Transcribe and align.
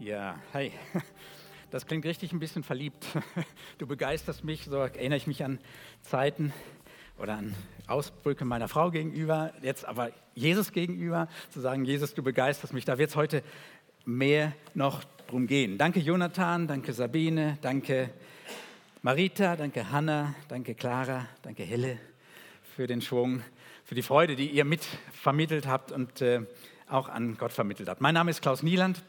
Ja, 0.00 0.36
hi. 0.54 0.72
Das 1.70 1.86
klingt 1.86 2.06
richtig 2.06 2.32
ein 2.32 2.38
bisschen 2.38 2.62
verliebt. 2.62 3.06
Du 3.76 3.86
begeisterst 3.86 4.44
mich, 4.44 4.64
so 4.64 4.76
erinnere 4.76 5.18
ich 5.18 5.26
mich 5.26 5.44
an 5.44 5.58
Zeiten 6.00 6.54
oder 7.18 7.34
an 7.34 7.54
Ausbrüche 7.86 8.46
meiner 8.46 8.66
Frau 8.66 8.90
gegenüber, 8.90 9.52
jetzt 9.60 9.84
aber 9.84 10.10
Jesus 10.34 10.72
gegenüber, 10.72 11.28
zu 11.50 11.60
sagen, 11.60 11.84
Jesus, 11.84 12.14
du 12.14 12.22
begeisterst 12.22 12.72
mich. 12.72 12.86
Da 12.86 12.96
wird 12.96 13.10
es 13.10 13.16
heute 13.16 13.42
mehr 14.06 14.54
noch 14.72 15.04
drum 15.26 15.46
gehen. 15.46 15.76
Danke 15.76 16.00
Jonathan, 16.00 16.66
danke 16.66 16.94
Sabine, 16.94 17.58
danke 17.60 18.08
Marita, 19.02 19.54
danke 19.54 19.92
Hanna, 19.92 20.34
danke 20.48 20.74
Clara, 20.74 21.28
danke 21.42 21.62
Helle 21.62 21.98
für 22.74 22.86
den 22.86 23.02
Schwung, 23.02 23.42
für 23.84 23.94
die 23.94 24.02
Freude, 24.02 24.34
die 24.34 24.48
ihr 24.48 24.64
mitvermittelt 24.64 25.66
habt 25.66 25.92
und 25.92 26.22
äh, 26.22 26.46
auch 26.88 27.10
an 27.10 27.36
Gott 27.36 27.52
vermittelt 27.52 27.90
habt. 27.90 28.00
Mein 28.00 28.14
Name 28.14 28.30
ist 28.30 28.40
Klaus 28.40 28.62
Nieland. 28.62 29.04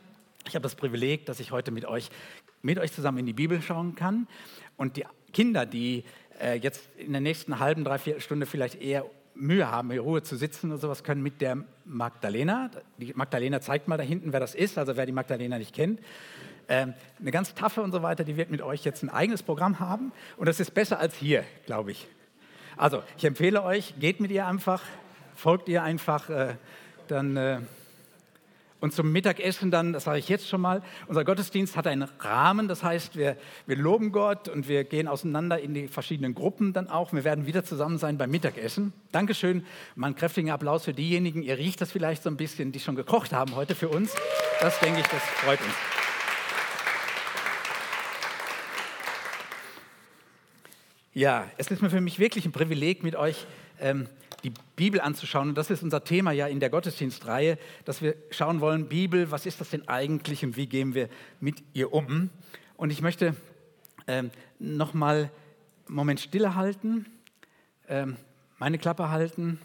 Ich 0.52 0.56
habe 0.56 0.64
das 0.64 0.76
Privileg, 0.76 1.26
dass 1.28 1.40
ich 1.40 1.54
heute 1.54 1.72
mit 1.72 1.86
euch, 1.86 2.10
mit 2.62 2.78
euch 2.78 2.92
zusammen 2.92 3.20
in 3.20 3.26
die 3.26 3.32
Bibel 3.32 3.62
schauen 3.62 3.96
kann. 3.96 4.28
Und 4.76 4.98
die 4.98 5.06
Kinder, 5.32 5.66
die 5.66 6.04
äh, 6.42 6.56
jetzt 6.56 6.90
in 6.98 7.14
der 7.14 7.22
nächsten 7.22 7.60
halben, 7.60 7.86
dreiviertel 7.86 8.20
Stunde 8.20 8.46
vielleicht 8.46 8.82
eher 8.82 9.06
Mühe 9.34 9.72
haben, 9.72 9.92
in 9.92 10.00
Ruhe 10.00 10.24
zu 10.24 10.36
sitzen 10.36 10.70
oder 10.70 10.78
sowas, 10.78 11.06
können 11.06 11.24
mit 11.24 11.40
der 11.40 11.64
Magdalena, 11.86 12.70
die 12.98 13.14
Magdalena 13.14 13.62
zeigt 13.62 13.88
mal 13.88 13.96
da 13.96 14.04
hinten, 14.04 14.34
wer 14.34 14.42
das 14.42 14.54
ist, 14.54 14.78
also 14.78 14.98
wer 14.98 15.06
die 15.06 15.14
Magdalena 15.14 15.58
nicht 15.58 15.74
kennt, 15.74 16.02
ähm, 16.68 16.96
eine 17.18 17.32
ganz 17.32 17.54
taffe 17.54 17.82
und 17.82 17.94
so 17.94 18.04
weiter, 18.04 18.26
die 18.26 18.36
wird 18.36 18.52
mit 18.52 18.62
euch 18.62 18.84
jetzt 18.84 19.04
ein 19.04 19.10
eigenes 19.10 19.44
Programm 19.44 19.80
haben 19.80 20.12
und 20.36 20.50
das 20.50 20.60
ist 20.60 20.74
besser 20.74 21.00
als 21.00 21.16
hier, 21.16 21.46
glaube 21.66 21.92
ich. 21.92 22.10
Also, 22.76 23.04
ich 23.16 23.24
empfehle 23.24 23.64
euch, 23.64 23.94
geht 24.02 24.20
mit 24.20 24.32
ihr 24.32 24.46
einfach, 24.48 24.84
folgt 25.34 25.70
ihr 25.70 25.82
einfach, 25.82 26.30
äh, 26.30 26.56
dann 27.08 27.38
äh, 27.38 27.60
und 28.82 28.94
zum 28.94 29.12
Mittagessen 29.12 29.72
dann, 29.72 29.94
das 29.94 30.04
sage 30.04 30.20
ich 30.20 30.28
jetzt 30.28 30.50
schon 30.50 30.60
mal, 30.60 30.82
unser 31.08 31.24
Gottesdienst 31.24 31.78
hat 31.78 31.88
einen 31.88 32.10
Rahmen, 32.20 32.68
das 32.68 32.84
heißt, 32.84 33.16
wir, 33.16 33.38
wir 33.68 33.78
loben 33.78 34.12
Gott 34.12 34.50
und 34.50 34.68
wir 34.68 34.84
gehen 34.84 35.08
auseinander 35.08 35.60
in 35.60 35.74
die 35.74 35.88
verschiedenen 35.88 36.34
Gruppen 36.34 36.74
dann 36.74 36.90
auch. 36.90 37.14
Wir 37.14 37.24
werden 37.24 37.46
wieder 37.46 37.64
zusammen 37.64 38.00
sein 38.00 38.18
beim 38.18 38.32
Mittagessen. 38.32 38.92
Dankeschön, 39.12 39.64
mal 39.96 40.08
einen 40.08 40.16
kräftigen 40.16 40.50
Applaus 40.50 40.84
für 40.86 40.94
diejenigen, 40.94 41.44
ihr 41.44 41.58
riecht 41.58 41.80
das 41.80 41.92
vielleicht 41.92 42.24
so 42.24 42.30
ein 42.30 42.38
bisschen, 42.38 42.72
die 42.72 42.80
schon 42.80 42.96
gekocht 42.96 43.32
haben 43.34 43.56
heute 43.56 43.76
für 43.76 43.88
uns. 43.88 44.16
Das 44.60 44.80
denke 44.80 45.00
ich, 45.00 45.08
das 45.08 45.22
freut 45.22 45.62
uns. 45.62 45.74
Ja, 51.14 51.46
es 51.58 51.70
ist 51.70 51.82
mir 51.82 51.90
für 51.90 52.02
mich 52.02 52.20
wirklich 52.20 52.46
ein 52.46 52.52
Privileg, 52.52 53.04
mit 53.04 53.16
euch 53.16 53.46
ähm, 53.80 54.08
die 54.44 54.54
Bibel 54.76 55.00
anzuschauen. 55.02 55.50
Und 55.50 55.56
das 55.56 55.70
ist 55.70 55.84
unser 55.84 56.04
Thema 56.04 56.32
ja 56.32 56.48
in 56.48 56.60
der 56.60 56.70
Gottesdienstreihe, 56.70 57.58
dass 57.86 58.02
wir 58.02 58.16
schauen 58.32 58.62
wollen, 58.62 58.88
Bibel, 58.88 59.32
was 59.32 59.46
ist 59.46 59.62
das 59.62 59.70
denn 59.70 59.88
eigentlich 59.88 60.44
und 60.44 60.58
wie 60.58 60.68
gehen 60.68 60.94
wir 60.94 61.10
mit 61.40 61.64
ihr 61.74 61.94
um? 61.94 62.30
Und 62.78 62.92
ich 62.92 63.02
möchte 63.02 63.36
ähm, 64.08 64.32
nochmal 64.60 65.32
einen 65.88 65.96
Moment 65.96 66.20
stille 66.20 66.56
halten, 66.56 67.06
ähm, 67.88 68.18
meine 68.58 68.78
Klappe 68.78 69.10
halten 69.10 69.60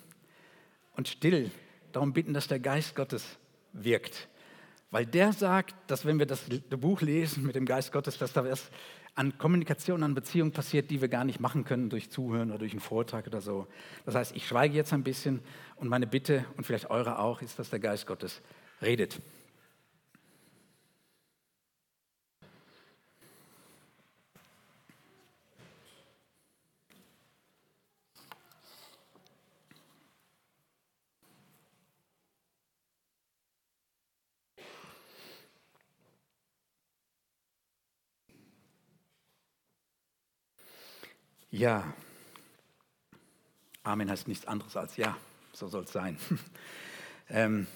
und 0.96 1.08
still 1.08 1.50
darum 1.92 2.12
bitten, 2.12 2.34
dass 2.34 2.48
der 2.48 2.58
Geist 2.58 2.94
Gottes 2.94 3.24
wirkt. 3.72 4.28
Weil 4.90 5.06
der 5.06 5.32
sagt, 5.32 5.74
dass 5.88 6.04
wenn 6.04 6.18
wir 6.18 6.26
das 6.26 6.44
Buch 6.70 7.00
lesen 7.00 7.44
mit 7.44 7.56
dem 7.56 7.66
Geist 7.66 7.92
Gottes, 7.92 8.18
dass 8.18 8.32
da 8.32 8.44
was 8.44 8.70
an 9.16 9.38
Kommunikation, 9.38 10.02
an 10.02 10.14
Beziehungen 10.14 10.52
passiert, 10.52 10.90
die 10.90 11.00
wir 11.00 11.08
gar 11.08 11.24
nicht 11.24 11.40
machen 11.40 11.64
können 11.64 11.88
durch 11.88 12.10
Zuhören 12.10 12.50
oder 12.50 12.58
durch 12.58 12.72
einen 12.72 12.80
Vortrag 12.80 13.26
oder 13.26 13.40
so. 13.40 13.66
Das 14.04 14.14
heißt, 14.14 14.36
ich 14.36 14.46
schweige 14.46 14.76
jetzt 14.76 14.92
ein 14.92 15.02
bisschen 15.02 15.40
und 15.76 15.88
meine 15.88 16.06
Bitte 16.06 16.44
und 16.56 16.64
vielleicht 16.64 16.90
eure 16.90 17.18
auch 17.18 17.40
ist, 17.40 17.58
dass 17.58 17.70
der 17.70 17.80
Geist 17.80 18.06
Gottes 18.06 18.42
redet. 18.82 19.20
Ja. 41.56 41.84
Amen 43.82 44.10
heißt 44.10 44.28
nichts 44.28 44.46
anderes 44.46 44.76
als 44.76 44.98
ja, 44.98 45.16
so 45.54 45.68
soll 45.68 45.84
es 45.84 45.92
sein. 45.92 46.18
ähm, 47.30 47.66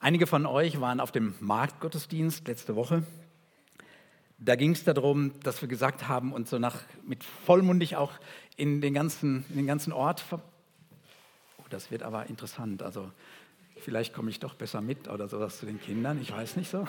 einige 0.00 0.26
von 0.26 0.44
euch 0.44 0.80
waren 0.80 0.98
auf 0.98 1.12
dem 1.12 1.36
Marktgottesdienst 1.38 2.48
letzte 2.48 2.74
Woche. 2.74 3.04
Da 4.38 4.56
ging 4.56 4.72
es 4.72 4.82
darum, 4.82 5.38
dass 5.44 5.60
wir 5.60 5.68
gesagt 5.68 6.08
haben 6.08 6.32
und 6.32 6.48
so 6.48 6.58
nach, 6.58 6.82
mit 7.04 7.22
vollmundig 7.22 7.94
auch 7.94 8.10
in 8.56 8.80
den 8.80 8.92
ganzen, 8.92 9.44
in 9.50 9.56
den 9.58 9.66
ganzen 9.68 9.92
Ort. 9.92 10.24
Oh, 10.32 11.64
das 11.70 11.92
wird 11.92 12.02
aber 12.02 12.26
interessant. 12.26 12.82
Also 12.82 13.12
vielleicht 13.76 14.12
komme 14.12 14.30
ich 14.30 14.40
doch 14.40 14.54
besser 14.54 14.80
mit 14.80 15.06
oder 15.06 15.28
sowas 15.28 15.60
zu 15.60 15.66
den 15.66 15.80
Kindern. 15.80 16.20
Ich 16.20 16.32
weiß 16.32 16.56
nicht 16.56 16.72
so. 16.72 16.88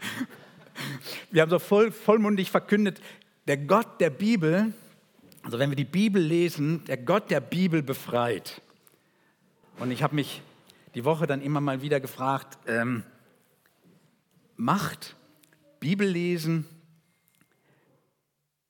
wir 1.30 1.40
haben 1.40 1.50
so 1.50 1.58
voll, 1.58 1.90
vollmundig 1.90 2.50
verkündet, 2.50 3.00
der 3.46 3.56
Gott 3.56 4.00
der 4.00 4.10
Bibel, 4.10 4.72
also 5.42 5.58
wenn 5.58 5.70
wir 5.70 5.76
die 5.76 5.84
Bibel 5.84 6.20
lesen, 6.22 6.84
der 6.86 6.96
Gott 6.96 7.30
der 7.30 7.40
Bibel 7.40 7.82
befreit. 7.82 8.60
Und 9.78 9.90
ich 9.90 10.02
habe 10.02 10.14
mich 10.14 10.42
die 10.94 11.04
Woche 11.04 11.26
dann 11.26 11.42
immer 11.42 11.60
mal 11.60 11.82
wieder 11.82 12.00
gefragt, 12.00 12.58
ähm, 12.66 13.04
macht 14.56 15.14
Bibellesen, 15.80 16.64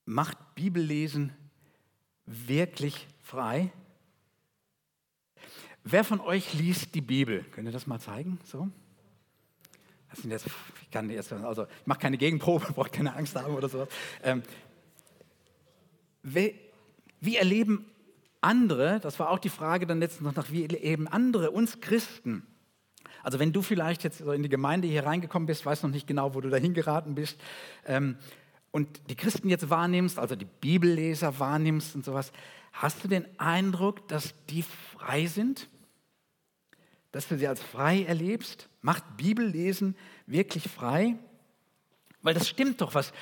macht 0.04 0.36
Bibellesen 0.54 1.32
wirklich 2.26 3.06
frei? 3.22 3.72
Wer 5.84 6.03
von 6.03 6.20
euch 6.20 6.53
liest 6.54 6.94
die 6.94 7.00
Bibel? 7.00 7.44
Könnt 7.53 7.69
ihr 7.69 7.72
das 7.72 7.86
mal 7.86 8.00
zeigen? 8.00 8.41
So? 8.44 8.69
Das 10.10 10.20
sind 10.20 10.31
jetzt, 10.31 10.47
ich 10.82 10.91
kann 10.91 11.09
jetzt, 11.10 11.32
also 11.32 11.65
ich 11.65 11.86
mache 11.86 12.00
keine 12.00 12.19
Gegenprobe, 12.19 12.72
braucht 12.75 12.92
keine 12.92 13.15
Angst 13.15 13.36
haben 13.36 13.54
oder 13.54 13.69
sowas. 13.69 13.88
Ähm, 14.22 14.42
wie 17.20 17.37
erleben 17.37 17.87
andere, 18.41 19.00
das 19.00 19.19
war 19.19 19.31
auch 19.31 19.38
die 19.38 19.48
Frage 19.48 19.87
dann 19.87 20.00
letztens 20.00 20.37
noch 20.37 20.50
wie 20.50 20.62
erleben 20.62 21.09
andere 21.09 21.50
uns 21.50 21.81
Christen? 21.81 22.47
Also 23.22 23.38
wenn 23.38 23.53
du 23.53 23.62
vielleicht 23.62 24.04
jetzt 24.04 24.20
in 24.20 24.42
die 24.42 24.48
Gemeinde 24.48 24.86
hier 24.86 25.04
reingekommen 25.04 25.47
bist, 25.47 25.66
weißt 25.66 25.82
noch 25.82 25.91
nicht 25.91 26.06
genau, 26.06 26.34
wo 26.34 26.41
du 26.41 26.48
dahin 26.48 26.75
geraten 26.75 27.15
bist, 27.15 27.41
ähm, 27.84 28.16
und 28.70 29.09
die 29.09 29.15
Christen 29.15 29.48
jetzt 29.48 29.70
wahrnimmst, 29.70 30.19
also 30.19 30.36
die 30.36 30.44
Bibelleser 30.44 31.38
wahrnimmst 31.38 31.94
und 31.94 32.04
sowas, 32.04 32.31
hast 32.75 33.03
du 33.03 33.09
den 33.09 33.25
Eindruck, 33.38 34.06
dass 34.09 34.34
die 34.50 34.62
frei 34.62 35.26
sind? 35.26 35.66
Dass 37.10 37.26
du 37.26 37.38
sie 37.38 37.48
als 37.48 37.62
frei 37.62 38.03
erlebst? 38.03 38.69
Macht 38.82 39.16
Bibellesen 39.16 39.97
wirklich 40.26 40.65
frei? 40.65 41.15
Weil 42.20 42.34
das 42.34 42.48
stimmt 42.48 42.82
doch, 42.82 42.94
was 42.94 43.15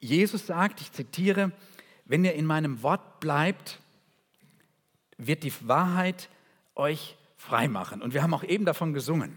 Jesus 0.00 0.46
sagt, 0.46 0.80
ich 0.80 0.90
zitiere, 0.90 1.52
wenn 2.04 2.24
ihr 2.24 2.34
in 2.34 2.46
meinem 2.46 2.82
Wort 2.82 3.20
bleibt, 3.20 3.78
wird 5.18 5.44
die 5.44 5.52
Wahrheit 5.66 6.28
euch 6.74 7.16
frei 7.36 7.68
machen. 7.68 8.02
Und 8.02 8.14
wir 8.14 8.22
haben 8.22 8.34
auch 8.34 8.44
eben 8.44 8.64
davon 8.64 8.92
gesungen. 8.92 9.36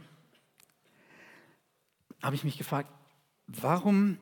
Habe 2.22 2.36
ich 2.36 2.44
mich 2.44 2.58
gefragt, 2.58 2.90
warum 3.48 4.18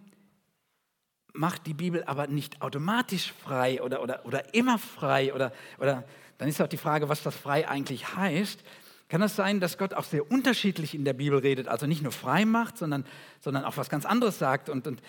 macht 1.33 1.65
die 1.65 1.73
Bibel 1.73 2.03
aber 2.03 2.27
nicht 2.27 2.61
automatisch 2.61 3.33
frei 3.43 3.81
oder, 3.81 4.01
oder, 4.01 4.25
oder 4.25 4.53
immer 4.53 4.77
frei? 4.77 5.33
Oder, 5.33 5.51
oder 5.79 6.03
dann 6.37 6.47
ist 6.47 6.61
auch 6.61 6.67
die 6.67 6.77
Frage, 6.77 7.09
was 7.09 7.23
das 7.23 7.35
frei 7.35 7.67
eigentlich 7.67 8.15
heißt. 8.15 8.63
Kann 9.09 9.21
es 9.21 9.35
sein, 9.35 9.59
dass 9.59 9.77
Gott 9.77 9.93
auch 9.93 10.05
sehr 10.05 10.29
unterschiedlich 10.31 10.95
in 10.95 11.05
der 11.05 11.13
Bibel 11.13 11.39
redet, 11.39 11.67
also 11.67 11.85
nicht 11.85 12.01
nur 12.01 12.11
frei 12.11 12.45
macht, 12.45 12.77
sondern, 12.77 13.05
sondern 13.39 13.63
auch 13.65 13.77
was 13.77 13.89
ganz 13.89 14.05
anderes 14.05 14.39
sagt? 14.39 14.69
Und, 14.69 14.87
und 14.87 15.01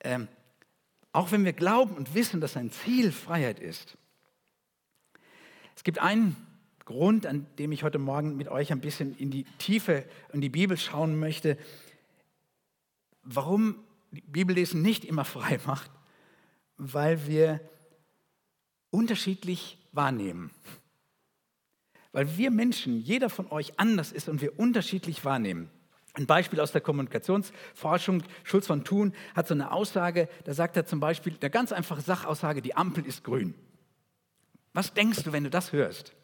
ähm, 0.00 0.28
auch 1.16 1.32
wenn 1.32 1.46
wir 1.46 1.54
glauben 1.54 1.96
und 1.96 2.14
wissen, 2.14 2.42
dass 2.42 2.52
sein 2.52 2.70
Ziel 2.70 3.10
Freiheit 3.10 3.58
ist. 3.58 3.96
Es 5.74 5.82
gibt 5.82 5.98
einen 5.98 6.36
Grund, 6.84 7.24
an 7.24 7.46
dem 7.58 7.72
ich 7.72 7.84
heute 7.84 7.98
Morgen 7.98 8.36
mit 8.36 8.48
euch 8.48 8.70
ein 8.70 8.82
bisschen 8.82 9.16
in 9.16 9.30
die 9.30 9.44
Tiefe 9.58 10.04
in 10.34 10.42
die 10.42 10.50
Bibel 10.50 10.76
schauen 10.76 11.18
möchte, 11.18 11.56
warum 13.22 13.82
die 14.10 14.20
Bibellesen 14.20 14.82
nicht 14.82 15.06
immer 15.06 15.24
frei 15.24 15.58
macht, 15.66 15.90
weil 16.76 17.26
wir 17.26 17.60
unterschiedlich 18.90 19.78
wahrnehmen. 19.92 20.50
Weil 22.12 22.36
wir 22.36 22.50
Menschen, 22.50 23.00
jeder 23.00 23.30
von 23.30 23.50
euch 23.50 23.80
anders 23.80 24.12
ist 24.12 24.28
und 24.28 24.42
wir 24.42 24.58
unterschiedlich 24.58 25.24
wahrnehmen. 25.24 25.70
Ein 26.16 26.26
Beispiel 26.26 26.60
aus 26.60 26.72
der 26.72 26.80
Kommunikationsforschung, 26.80 28.22
Schulz 28.42 28.66
von 28.66 28.84
Thun 28.84 29.12
hat 29.34 29.48
so 29.48 29.54
eine 29.54 29.70
Aussage, 29.70 30.28
da 30.44 30.54
sagt 30.54 30.76
er 30.76 30.86
zum 30.86 30.98
Beispiel, 30.98 31.36
eine 31.38 31.50
ganz 31.50 31.72
einfache 31.72 32.00
Sachaussage, 32.00 32.62
die 32.62 32.74
Ampel 32.74 33.04
ist 33.04 33.22
grün. 33.22 33.54
Was 34.72 34.94
denkst 34.94 35.24
du, 35.24 35.32
wenn 35.32 35.44
du 35.44 35.50
das 35.50 35.72
hörst? 35.72 36.14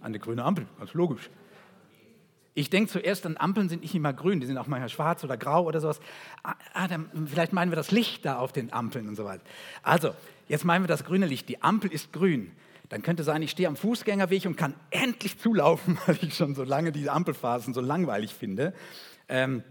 An 0.00 0.14
die 0.14 0.18
grüne 0.18 0.44
Ampel, 0.44 0.66
ganz 0.78 0.94
logisch. 0.94 1.28
Ich 2.54 2.70
denke 2.70 2.90
zuerst 2.90 3.26
an 3.26 3.36
Ampeln 3.36 3.68
sind 3.68 3.82
nicht 3.82 3.94
immer 3.94 4.14
grün, 4.14 4.40
die 4.40 4.46
sind 4.46 4.56
auch 4.56 4.66
manchmal 4.66 4.88
schwarz 4.88 5.22
oder 5.22 5.36
grau 5.36 5.64
oder 5.64 5.80
sowas. 5.80 6.00
Ah, 6.42 6.54
ah, 6.72 6.88
dann, 6.88 7.10
vielleicht 7.26 7.52
meinen 7.52 7.70
wir 7.70 7.76
das 7.76 7.90
Licht 7.90 8.24
da 8.24 8.38
auf 8.38 8.52
den 8.52 8.72
Ampeln 8.72 9.08
und 9.08 9.16
so 9.16 9.24
weiter. 9.24 9.42
Also, 9.82 10.14
jetzt 10.48 10.64
meinen 10.64 10.84
wir 10.84 10.88
das 10.88 11.04
grüne 11.04 11.26
Licht. 11.26 11.48
Die 11.50 11.62
Ampel 11.62 11.92
ist 11.92 12.12
grün. 12.12 12.52
Dann 12.88 13.02
könnte 13.02 13.24
sein, 13.24 13.42
ich 13.42 13.50
stehe 13.50 13.68
am 13.68 13.76
Fußgängerweg 13.76 14.44
und 14.46 14.56
kann 14.56 14.74
endlich 14.90 15.38
zulaufen, 15.38 15.98
weil 16.06 16.18
ich 16.22 16.34
schon 16.34 16.54
so 16.54 16.64
lange 16.64 16.92
diese 16.92 17.12
Ampelphasen 17.12 17.74
so 17.74 17.80
langweilig 17.80 18.32
finde. 18.34 18.74
Ähm, 19.28 19.62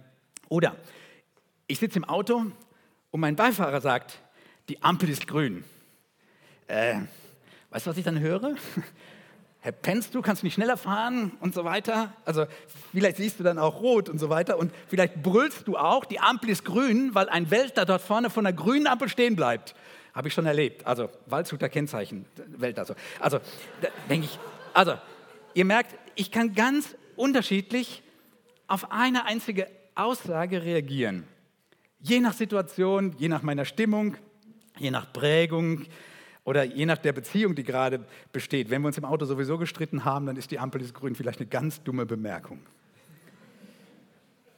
oder 0.49 0.75
ich 1.67 1.79
sitze 1.79 1.97
im 1.97 2.05
Auto 2.05 2.45
und 3.11 3.19
mein 3.19 3.35
Beifahrer 3.35 3.81
sagt, 3.81 4.19
die 4.69 4.81
Ampel 4.81 5.09
ist 5.09 5.27
grün. 5.27 5.63
Äh, 6.67 6.95
weißt 7.69 7.85
du, 7.85 7.89
was 7.91 7.97
ich 7.97 8.05
dann 8.05 8.19
höre? 8.19 8.55
Herr, 9.59 9.71
pennst 9.71 10.13
du, 10.13 10.21
kannst 10.21 10.43
nicht 10.43 10.55
schneller 10.55 10.75
fahren 10.75 11.31
und 11.39 11.53
so 11.53 11.63
weiter. 11.63 12.11
Also 12.25 12.45
vielleicht 12.91 13.15
siehst 13.15 13.39
du 13.39 13.43
dann 13.43 13.57
auch 13.57 13.79
rot 13.79 14.09
und 14.09 14.19
so 14.19 14.29
weiter 14.29 14.57
und 14.57 14.73
vielleicht 14.89 15.23
brüllst 15.23 15.67
du 15.69 15.77
auch, 15.77 16.03
die 16.03 16.19
Ampel 16.19 16.49
ist 16.49 16.65
grün, 16.65 17.15
weil 17.15 17.29
ein 17.29 17.49
Wälder 17.49 17.85
dort 17.85 18.01
vorne 18.01 18.29
von 18.29 18.43
der 18.43 18.51
grünen 18.51 18.87
Ampel 18.87 19.07
stehen 19.07 19.37
bleibt. 19.37 19.73
Habe 20.13 20.27
ich 20.27 20.33
schon 20.33 20.45
erlebt. 20.45 20.85
Also 20.85 21.09
Waldshuter 21.25 21.69
Kennzeichen, 21.69 22.25
Wälder 22.47 22.85
so. 22.85 22.95
Also 23.19 23.39
denke 24.09 24.25
ich, 24.25 24.39
also 24.73 24.95
ihr 25.53 25.65
merkt, 25.65 25.95
ich 26.15 26.31
kann 26.31 26.53
ganz 26.53 26.95
unterschiedlich 27.15 28.03
auf 28.67 28.91
eine 28.91 29.25
einzige 29.25 29.67
Aussage 29.95 30.63
reagieren. 30.63 31.27
Je 31.99 32.19
nach 32.19 32.33
Situation, 32.33 33.15
je 33.17 33.29
nach 33.29 33.41
meiner 33.41 33.65
Stimmung, 33.65 34.17
je 34.77 34.91
nach 34.91 35.11
Prägung, 35.13 35.85
oder 36.45 36.63
je 36.63 36.85
nach 36.85 36.97
der 36.97 37.13
Beziehung, 37.13 37.55
die 37.55 37.63
gerade 37.63 38.05
besteht. 38.31 38.69
Wenn 38.69 38.81
wir 38.81 38.87
uns 38.87 38.97
im 38.97 39.05
Auto 39.05 39.25
sowieso 39.25 39.57
gestritten 39.57 40.03
haben, 40.05 40.25
dann 40.25 40.35
ist 40.35 40.51
die 40.51 40.59
Ampel 40.59 40.81
ist 40.81 40.93
grün 40.93 41.15
vielleicht 41.15 41.39
eine 41.39 41.47
ganz 41.47 41.81
dumme 41.83 42.05
Bemerkung. 42.05 42.59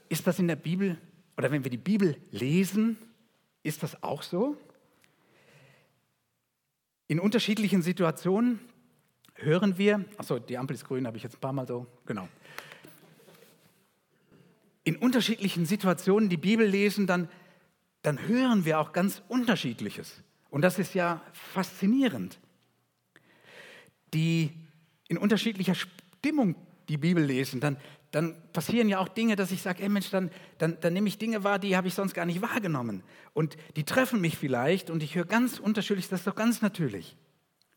Ist 0.10 0.26
das 0.26 0.40
in 0.40 0.48
der 0.48 0.56
Bibel 0.56 0.98
oder 1.38 1.52
wenn 1.52 1.64
wir 1.64 1.72
die 1.72 1.78
Bibel 1.78 2.18
lesen, 2.32 2.98
ist 3.64 3.84
das 3.84 4.02
auch 4.02 4.24
so? 4.24 4.58
In 7.08 7.20
unterschiedlichen 7.20 7.84
Situationen 7.84 8.60
hören 9.36 9.78
wir, 9.78 10.06
achso, 10.18 10.40
die 10.40 10.58
Ampel 10.58 10.76
ist 10.76 10.86
grün, 10.86 11.06
habe 11.06 11.18
ich 11.18 11.24
jetzt 11.24 11.36
ein 11.36 11.40
paar 11.42 11.54
Mal 11.54 11.68
so, 11.68 11.86
genau. 12.06 12.28
In 14.84 14.96
unterschiedlichen 14.98 15.66
Situationen 15.66 16.30
die 16.30 16.38
Bibel 16.38 16.66
lesen, 16.66 17.06
dann, 17.06 17.30
dann 18.02 18.28
hören 18.28 18.66
wir 18.66 18.80
auch 18.80 18.92
ganz 18.92 19.22
Unterschiedliches. 19.28 20.24
Und 20.50 20.62
das 20.62 20.80
ist 20.80 20.94
ja 20.94 21.22
faszinierend. 21.34 22.40
Die 24.14 24.52
in 25.08 25.18
unterschiedlicher 25.18 25.76
Stimmung 25.76 26.56
die 26.90 26.98
Bibel 26.98 27.24
lesen, 27.24 27.60
dann, 27.60 27.78
dann 28.16 28.34
passieren 28.54 28.88
ja 28.88 29.00
auch 29.00 29.10
Dinge, 29.10 29.36
dass 29.36 29.52
ich 29.52 29.62
sage, 29.62 29.84
ey 29.84 29.90
Mensch, 29.90 30.10
dann, 30.10 30.32
dann, 30.58 30.78
dann 30.80 30.94
nehme 30.94 31.10
ich 31.10 31.18
Dinge 31.18 31.44
wahr, 31.44 31.60
die 31.60 31.76
habe 31.76 31.90
ich 31.90 31.94
sonst 31.94 32.14
gar 32.14 32.26
nicht 32.26 32.42
wahrgenommen. 32.42 33.04
Und 33.34 33.58
die 33.76 33.84
treffen 33.84 34.22
mich 34.22 34.38
vielleicht 34.38 34.90
und 34.90 35.04
ich 35.04 35.16
höre 35.16 35.26
ganz 35.26 35.60
unterschiedlich, 35.60 36.08
das 36.08 36.22
ist 36.22 36.28
doch 36.28 36.36
ganz 36.36 36.62
natürlich. 36.62 37.18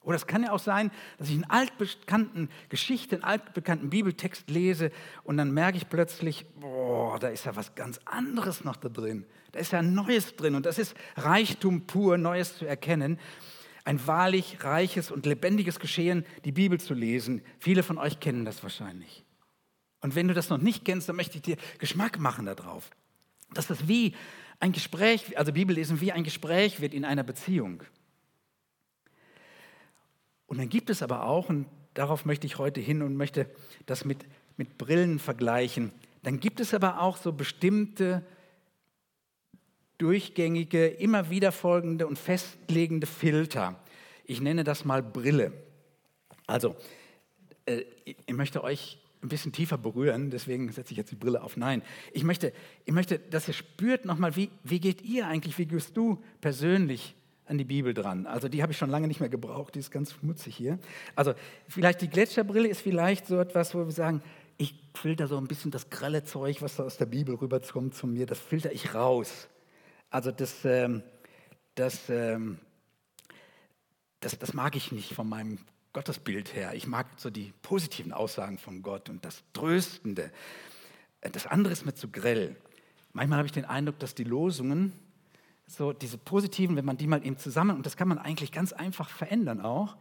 Oder 0.00 0.14
es 0.14 0.28
kann 0.28 0.44
ja 0.44 0.52
auch 0.52 0.60
sein, 0.60 0.92
dass 1.18 1.28
ich 1.28 1.34
einen 1.34 1.50
altbekannten 1.50 2.50
Geschichte, 2.68 3.16
einen 3.16 3.24
altbekannten 3.24 3.90
Bibeltext 3.90 4.48
lese 4.48 4.92
und 5.24 5.38
dann 5.38 5.50
merke 5.50 5.76
ich 5.76 5.88
plötzlich, 5.88 6.46
boah, 6.60 7.18
da 7.18 7.26
ist 7.30 7.44
ja 7.44 7.56
was 7.56 7.74
ganz 7.74 7.98
anderes 8.04 8.62
noch 8.62 8.76
da 8.76 8.88
drin. 8.88 9.26
Da 9.50 9.58
ist 9.58 9.72
ja 9.72 9.82
Neues 9.82 10.36
drin 10.36 10.54
und 10.54 10.66
das 10.66 10.78
ist 10.78 10.94
Reichtum 11.16 11.88
pur, 11.88 12.16
Neues 12.16 12.56
zu 12.58 12.64
erkennen. 12.64 13.18
Ein 13.84 14.06
wahrlich 14.06 14.62
reiches 14.62 15.10
und 15.10 15.26
lebendiges 15.26 15.80
Geschehen, 15.80 16.24
die 16.44 16.52
Bibel 16.52 16.78
zu 16.78 16.94
lesen. 16.94 17.42
Viele 17.58 17.82
von 17.82 17.98
euch 17.98 18.20
kennen 18.20 18.44
das 18.44 18.62
wahrscheinlich. 18.62 19.24
Und 20.00 20.14
wenn 20.14 20.28
du 20.28 20.34
das 20.34 20.48
noch 20.48 20.58
nicht 20.58 20.84
kennst, 20.84 21.08
dann 21.08 21.16
möchte 21.16 21.36
ich 21.36 21.42
dir 21.42 21.56
Geschmack 21.78 22.18
machen 22.18 22.46
darauf. 22.46 22.90
Dass 23.54 23.66
das 23.66 23.88
wie 23.88 24.14
ein 24.60 24.72
Gespräch, 24.72 25.38
also 25.38 25.52
Bibellesen 25.52 26.00
wie 26.00 26.12
ein 26.12 26.24
Gespräch 26.24 26.80
wird 26.80 26.94
in 26.94 27.04
einer 27.04 27.22
Beziehung. 27.24 27.82
Und 30.46 30.58
dann 30.58 30.68
gibt 30.68 30.90
es 30.90 31.02
aber 31.02 31.24
auch, 31.24 31.48
und 31.48 31.66
darauf 31.94 32.24
möchte 32.24 32.46
ich 32.46 32.58
heute 32.58 32.80
hin 32.80 33.02
und 33.02 33.16
möchte 33.16 33.50
das 33.86 34.04
mit, 34.04 34.24
mit 34.56 34.78
Brillen 34.78 35.18
vergleichen, 35.18 35.92
dann 36.22 36.40
gibt 36.40 36.60
es 36.60 36.74
aber 36.74 37.00
auch 37.00 37.16
so 37.16 37.32
bestimmte 37.32 38.24
durchgängige, 39.98 40.86
immer 40.86 41.30
wieder 41.30 41.52
folgende 41.52 42.06
und 42.06 42.18
festlegende 42.18 43.06
Filter. 43.06 43.78
Ich 44.24 44.40
nenne 44.40 44.64
das 44.64 44.84
mal 44.84 45.02
Brille. 45.02 45.52
Also, 46.46 46.76
äh, 47.66 47.84
ich 48.04 48.34
möchte 48.34 48.62
euch 48.62 48.97
ein 49.22 49.28
bisschen 49.28 49.52
tiefer 49.52 49.78
berühren, 49.78 50.30
deswegen 50.30 50.70
setze 50.70 50.92
ich 50.92 50.98
jetzt 50.98 51.10
die 51.10 51.16
Brille 51.16 51.42
auf. 51.42 51.56
Nein, 51.56 51.82
ich 52.12 52.24
möchte, 52.24 52.52
ich 52.84 52.92
möchte 52.92 53.18
dass 53.18 53.48
ihr 53.48 53.54
spürt 53.54 54.04
nochmal, 54.04 54.36
wie, 54.36 54.50
wie 54.62 54.80
geht 54.80 55.02
ihr 55.02 55.26
eigentlich, 55.26 55.58
wie 55.58 55.66
gehst 55.66 55.96
du 55.96 56.22
persönlich 56.40 57.14
an 57.46 57.58
die 57.58 57.64
Bibel 57.64 57.94
dran. 57.94 58.26
Also 58.26 58.48
die 58.48 58.62
habe 58.62 58.72
ich 58.72 58.78
schon 58.78 58.90
lange 58.90 59.08
nicht 59.08 59.20
mehr 59.20 59.28
gebraucht, 59.28 59.74
die 59.74 59.78
ist 59.78 59.90
ganz 59.90 60.12
schmutzig 60.12 60.54
hier. 60.54 60.78
Also 61.16 61.34
vielleicht 61.66 62.02
die 62.02 62.08
Gletscherbrille 62.08 62.68
ist 62.68 62.82
vielleicht 62.82 63.26
so 63.26 63.38
etwas, 63.38 63.74
wo 63.74 63.84
wir 63.84 63.92
sagen, 63.92 64.22
ich 64.58 64.74
filter 64.94 65.26
so 65.28 65.38
ein 65.38 65.46
bisschen 65.46 65.70
das 65.70 65.88
grelle 65.88 66.24
Zeug, 66.24 66.60
was 66.60 66.76
da 66.76 66.84
aus 66.84 66.98
der 66.98 67.06
Bibel 67.06 67.34
rüberkommt 67.34 67.94
zu 67.94 68.06
mir, 68.06 68.26
das 68.26 68.38
filter 68.38 68.72
ich 68.72 68.94
raus. 68.94 69.48
Also 70.10 70.30
das, 70.30 70.64
ähm, 70.64 71.02
das, 71.74 72.10
ähm, 72.10 72.58
das, 74.20 74.38
das 74.38 74.52
mag 74.52 74.76
ich 74.76 74.92
nicht 74.92 75.14
von 75.14 75.28
meinem 75.28 75.58
Gottesbild 75.98 76.54
her. 76.54 76.74
Ich 76.74 76.86
mag 76.86 77.08
so 77.16 77.28
die 77.28 77.52
positiven 77.60 78.12
Aussagen 78.12 78.56
von 78.56 78.82
Gott 78.82 79.08
und 79.08 79.24
das 79.24 79.42
Tröstende. 79.52 80.30
Das 81.20 81.48
andere 81.48 81.72
ist 81.72 81.84
mir 81.84 81.94
zu 81.94 82.06
grell. 82.06 82.54
Manchmal 83.12 83.38
habe 83.38 83.46
ich 83.46 83.52
den 83.52 83.64
Eindruck, 83.64 83.98
dass 83.98 84.14
die 84.14 84.22
Losungen 84.22 84.92
so 85.66 85.92
diese 85.92 86.16
positiven, 86.16 86.76
wenn 86.76 86.84
man 86.84 86.98
die 86.98 87.08
mal 87.08 87.26
eben 87.26 87.36
zusammen, 87.36 87.74
und 87.74 87.84
das 87.84 87.96
kann 87.96 88.06
man 88.06 88.18
eigentlich 88.18 88.52
ganz 88.52 88.72
einfach 88.72 89.10
verändern 89.10 89.60
auch, 89.60 89.96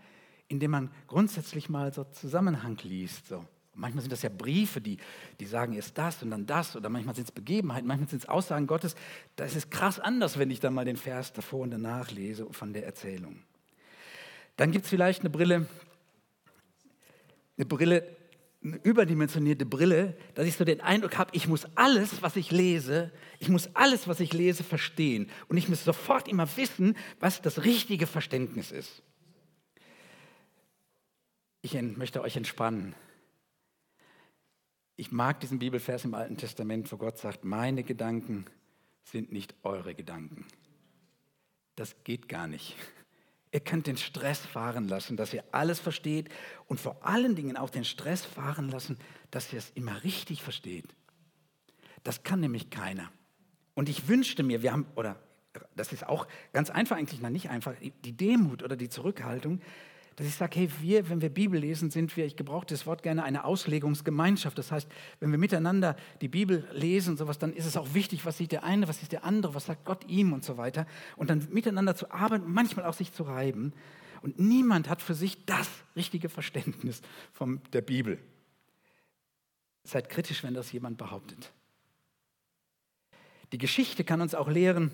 indem 0.50 0.70
man 0.70 0.92
grundsätzlich 1.08 1.68
mal 1.68 1.92
so 1.92 2.04
Zusammenhang 2.04 2.78
liest. 2.84 3.26
So. 3.26 3.44
Manchmal 3.74 4.04
sind 4.04 4.12
das 4.12 4.22
ja 4.22 4.30
Briefe, 4.30 4.80
die, 4.80 4.98
die 5.40 5.48
sagen 5.48 5.74
erst 5.74 5.98
das 5.98 6.22
und 6.22 6.30
dann 6.30 6.46
das, 6.46 6.76
oder 6.76 6.90
manchmal 6.90 7.16
sind 7.16 7.24
es 7.24 7.32
Begebenheiten, 7.32 7.88
manchmal 7.88 8.08
sind 8.08 8.22
es 8.22 8.30
Aussagen 8.30 8.68
Gottes. 8.68 8.94
Da 9.36 9.46
ist 9.46 9.56
es 9.56 9.72
krass 9.72 10.00
anders, 10.00 10.38
wenn 10.38 10.52
ich 10.52 10.60
dann 10.60 10.76
mal 10.76 10.86
den 10.86 10.98
Vers 10.98 11.34
davor 11.34 11.62
und 11.62 11.72
danach 11.72 12.12
lese 12.12 12.46
von 12.54 12.72
der 12.72 12.86
Erzählung. 12.86 13.42
Dann 14.58 14.72
gibt 14.72 14.86
es 14.86 14.90
vielleicht 14.90 15.22
eine 15.22 15.30
Brille, 15.30 15.68
eine 17.58 17.66
Brille, 17.66 18.16
eine 18.64 18.78
überdimensionierte 18.78 19.66
Brille, 19.66 20.18
dass 20.36 20.48
ich 20.48 20.56
so 20.56 20.66
den 20.66 20.82
Eindruck 20.82 21.18
habe, 21.18 21.32
ich 21.34 21.48
muss 21.48 21.66
alles, 21.76 22.22
was 22.22 22.36
ich 22.36 22.52
lese, 22.52 23.12
ich 23.40 23.50
muss 23.50 23.70
alles, 23.76 24.08
was 24.08 24.20
ich 24.20 24.34
lese, 24.34 24.64
verstehen. 24.64 25.30
Und 25.48 25.58
ich 25.58 25.70
muss 25.70 25.84
sofort 25.84 26.28
immer 26.28 26.48
wissen, 26.58 26.96
was 27.20 27.42
das 27.42 27.64
richtige 27.64 28.08
Verständnis 28.08 28.72
ist. 28.72 29.04
Ich 31.62 31.74
möchte 31.74 32.22
euch 32.22 32.38
entspannen. 32.38 32.96
Ich 34.96 35.12
mag 35.12 35.40
diesen 35.40 35.60
Bibelvers 35.60 36.06
im 36.06 36.14
Alten 36.14 36.38
Testament, 36.38 36.92
wo 36.92 36.98
Gott 36.98 37.18
sagt, 37.18 37.46
meine 37.46 37.84
Gedanken 37.84 38.46
sind 39.04 39.32
nicht 39.32 39.54
eure 39.64 39.94
Gedanken. 39.94 40.46
Das 41.76 42.04
geht 42.04 42.28
gar 42.28 42.48
nicht. 42.48 42.76
Ihr 43.52 43.60
könnt 43.62 43.88
den 43.88 43.98
Stress 43.98 44.40
fahren 44.40 44.88
lassen, 44.88 45.16
dass 45.16 45.34
ihr 45.34 45.44
alles 45.52 45.80
versteht 45.80 46.30
und 46.68 46.80
vor 46.80 47.06
allen 47.06 47.36
Dingen 47.36 47.56
auch 47.56 47.70
den 47.70 47.86
Stress 47.86 48.26
fahren 48.26 48.70
lassen, 48.70 48.98
dass 49.32 49.54
ihr 49.54 49.60
es 49.60 49.72
immer 49.72 50.04
richtig 50.04 50.44
versteht. 50.44 50.86
Das 52.04 52.24
kann 52.24 52.40
nämlich 52.40 52.70
keiner. 52.70 53.12
Und 53.74 53.90
ich 53.90 54.08
wünschte 54.08 54.44
mir, 54.44 54.62
wir 54.64 54.74
haben, 54.74 54.86
oder 54.96 55.18
das 55.76 55.94
ist 55.94 56.08
auch 56.08 56.28
ganz 56.52 56.70
einfach 56.70 56.98
eigentlich, 56.98 57.22
na 57.22 57.30
nicht 57.30 57.50
einfach, 57.50 57.74
die 57.80 58.18
Demut 58.18 58.64
oder 58.64 58.76
die 58.76 58.90
Zurückhaltung, 58.90 59.62
dass 60.18 60.26
ich 60.26 60.34
sage, 60.34 60.60
hey, 60.60 60.70
wir, 60.82 61.10
wenn 61.10 61.22
wir 61.22 61.30
Bibel 61.30 61.60
lesen, 61.60 61.92
sind 61.92 62.18
wir, 62.18 62.26
ich 62.26 62.36
gebrauche 62.36 62.66
das 62.66 62.88
Wort 62.88 63.04
gerne, 63.04 63.24
eine 63.24 63.46
Auslegungsgemeinschaft. 63.46 64.58
Das 64.58 64.72
heißt, 64.72 64.90
wenn 65.20 65.30
wir 65.30 65.38
miteinander 65.38 65.96
die 66.22 66.28
Bibel 66.28 66.68
lesen, 66.74 67.18
sowas, 67.18 67.38
dann 67.38 67.54
ist 67.54 67.68
es 67.68 67.78
auch 67.78 67.94
wichtig, 67.94 68.26
was 68.26 68.40
sieht 68.40 68.52
der 68.52 68.64
eine, 68.64 68.88
was 68.88 69.00
sieht 69.00 69.12
der 69.12 69.24
andere, 69.24 69.54
was 69.54 69.68
sagt 69.68 69.86
Gott 69.86 70.10
ihm 70.10 70.34
und 70.34 70.44
so 70.44 70.58
weiter. 70.58 70.88
Und 71.18 71.30
dann 71.30 71.48
miteinander 71.52 71.96
zu 71.96 72.10
arbeiten, 72.10 72.52
manchmal 72.52 72.88
auch 72.88 72.96
sich 72.96 73.14
zu 73.14 73.24
reiben. 73.24 73.74
Und 74.24 74.40
niemand 74.40 74.90
hat 74.90 75.04
für 75.04 75.14
sich 75.14 75.46
das 75.46 75.70
richtige 75.96 76.30
Verständnis 76.30 77.04
von 77.32 77.62
der 77.72 77.82
Bibel. 77.82 78.18
Seid 79.84 80.10
kritisch, 80.10 80.42
wenn 80.42 80.56
das 80.56 80.72
jemand 80.72 80.98
behauptet. 80.98 81.54
Die 83.52 83.60
Geschichte 83.60 84.04
kann 84.04 84.22
uns 84.22 84.34
auch 84.34 84.50
lehren, 84.50 84.92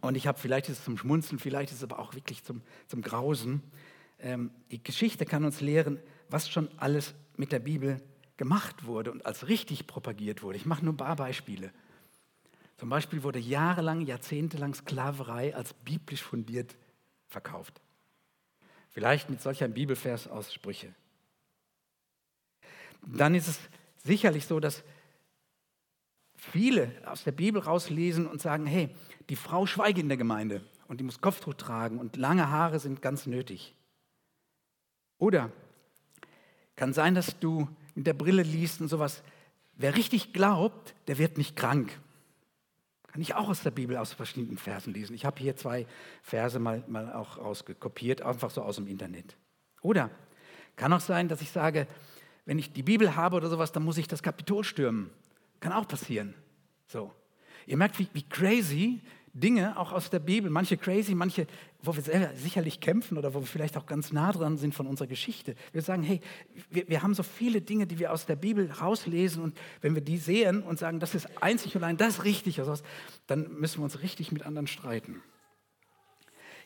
und 0.00 0.16
ich 0.16 0.26
habe, 0.26 0.38
vielleicht 0.38 0.68
ist 0.68 0.78
es 0.78 0.84
zum 0.84 0.98
Schmunzeln, 0.98 1.38
vielleicht 1.38 1.70
ist 1.70 1.78
es 1.78 1.82
aber 1.82 1.98
auch 1.98 2.14
wirklich 2.14 2.44
zum, 2.44 2.60
zum 2.88 3.00
Grausen, 3.00 3.62
ähm, 4.24 4.50
die 4.70 4.82
Geschichte 4.82 5.26
kann 5.26 5.44
uns 5.44 5.60
lehren, 5.60 6.00
was 6.30 6.50
schon 6.50 6.68
alles 6.78 7.14
mit 7.36 7.52
der 7.52 7.58
Bibel 7.58 8.00
gemacht 8.38 8.86
wurde 8.86 9.12
und 9.12 9.24
als 9.26 9.48
richtig 9.48 9.86
propagiert 9.86 10.42
wurde. 10.42 10.56
Ich 10.56 10.66
mache 10.66 10.84
nur 10.84 10.94
ein 10.94 10.98
paar 10.98 11.16
Beispiele. 11.16 11.70
Zum 12.78 12.88
Beispiel 12.88 13.22
wurde 13.22 13.38
jahrelang, 13.38 14.00
jahrzehntelang 14.00 14.74
Sklaverei 14.74 15.54
als 15.54 15.74
biblisch 15.74 16.22
fundiert 16.22 16.74
verkauft. 17.28 17.80
Vielleicht 18.90 19.28
mit 19.28 19.42
solch 19.42 19.62
einem 19.62 19.74
Bibelvers 19.74 20.26
aus 20.26 20.52
Sprüche. 20.52 20.94
Dann 23.06 23.34
ist 23.34 23.48
es 23.48 23.60
sicherlich 24.02 24.46
so, 24.46 24.58
dass 24.58 24.82
viele 26.34 26.90
aus 27.04 27.24
der 27.24 27.32
Bibel 27.32 27.60
rauslesen 27.60 28.26
und 28.26 28.40
sagen, 28.40 28.66
hey, 28.66 28.88
die 29.28 29.36
Frau 29.36 29.66
schweige 29.66 30.00
in 30.00 30.08
der 30.08 30.16
Gemeinde 30.16 30.64
und 30.88 30.98
die 30.98 31.04
muss 31.04 31.20
Kopftuch 31.20 31.54
tragen 31.54 31.98
und 31.98 32.16
lange 32.16 32.48
Haare 32.50 32.80
sind 32.80 33.02
ganz 33.02 33.26
nötig. 33.26 33.74
Oder 35.18 35.50
kann 36.76 36.92
sein, 36.92 37.14
dass 37.14 37.38
du 37.38 37.68
mit 37.94 38.06
der 38.06 38.14
Brille 38.14 38.42
liest 38.42 38.80
und 38.80 38.88
sowas, 38.88 39.22
wer 39.76 39.96
richtig 39.96 40.32
glaubt, 40.32 40.94
der 41.06 41.18
wird 41.18 41.38
nicht 41.38 41.56
krank. 41.56 41.98
Kann 43.06 43.22
ich 43.22 43.34
auch 43.34 43.48
aus 43.48 43.62
der 43.62 43.70
Bibel 43.70 43.96
aus 43.96 44.12
verschiedenen 44.12 44.58
Versen 44.58 44.92
lesen. 44.92 45.14
Ich 45.14 45.24
habe 45.24 45.40
hier 45.40 45.56
zwei 45.56 45.86
Verse 46.22 46.58
mal, 46.58 46.82
mal 46.88 47.12
auch 47.12 47.38
rauskopiert, 47.38 48.22
einfach 48.22 48.50
so 48.50 48.62
aus 48.62 48.76
dem 48.76 48.88
Internet. 48.88 49.36
Oder 49.82 50.10
kann 50.74 50.92
auch 50.92 51.00
sein, 51.00 51.28
dass 51.28 51.40
ich 51.40 51.50
sage, 51.50 51.86
wenn 52.44 52.58
ich 52.58 52.72
die 52.72 52.82
Bibel 52.82 53.14
habe 53.14 53.36
oder 53.36 53.48
sowas, 53.48 53.70
dann 53.70 53.84
muss 53.84 53.98
ich 53.98 54.08
das 54.08 54.22
Kapitol 54.22 54.64
stürmen. 54.64 55.10
Kann 55.60 55.72
auch 55.72 55.86
passieren. 55.86 56.34
So. 56.86 57.12
Ihr 57.66 57.76
merkt, 57.76 57.98
wie, 57.98 58.08
wie 58.12 58.28
crazy 58.28 59.00
Dinge 59.36 59.76
auch 59.76 59.92
aus 59.92 60.10
der 60.10 60.20
Bibel, 60.20 60.48
manche 60.48 60.76
crazy, 60.76 61.12
manche, 61.12 61.48
wo 61.82 61.94
wir 61.96 62.02
selber 62.02 62.30
sicherlich 62.36 62.78
kämpfen 62.78 63.18
oder 63.18 63.34
wo 63.34 63.40
wir 63.40 63.46
vielleicht 63.46 63.76
auch 63.76 63.86
ganz 63.86 64.12
nah 64.12 64.30
dran 64.30 64.56
sind 64.56 64.76
von 64.76 64.86
unserer 64.86 65.08
Geschichte. 65.08 65.56
Wir 65.72 65.82
sagen, 65.82 66.04
hey, 66.04 66.20
wir, 66.70 66.88
wir 66.88 67.02
haben 67.02 67.14
so 67.14 67.24
viele 67.24 67.60
Dinge, 67.60 67.88
die 67.88 67.98
wir 67.98 68.12
aus 68.12 68.26
der 68.26 68.36
Bibel 68.36 68.70
rauslesen 68.70 69.42
und 69.42 69.58
wenn 69.80 69.96
wir 69.96 70.02
die 70.02 70.18
sehen 70.18 70.62
und 70.62 70.78
sagen, 70.78 71.00
das 71.00 71.16
ist 71.16 71.42
einzig 71.42 71.74
und 71.74 71.82
allein 71.82 71.96
das 71.96 72.22
richtig, 72.22 72.60
also 72.60 72.80
dann 73.26 73.52
müssen 73.58 73.80
wir 73.80 73.84
uns 73.84 74.02
richtig 74.02 74.30
mit 74.30 74.46
anderen 74.46 74.68
streiten. 74.68 75.20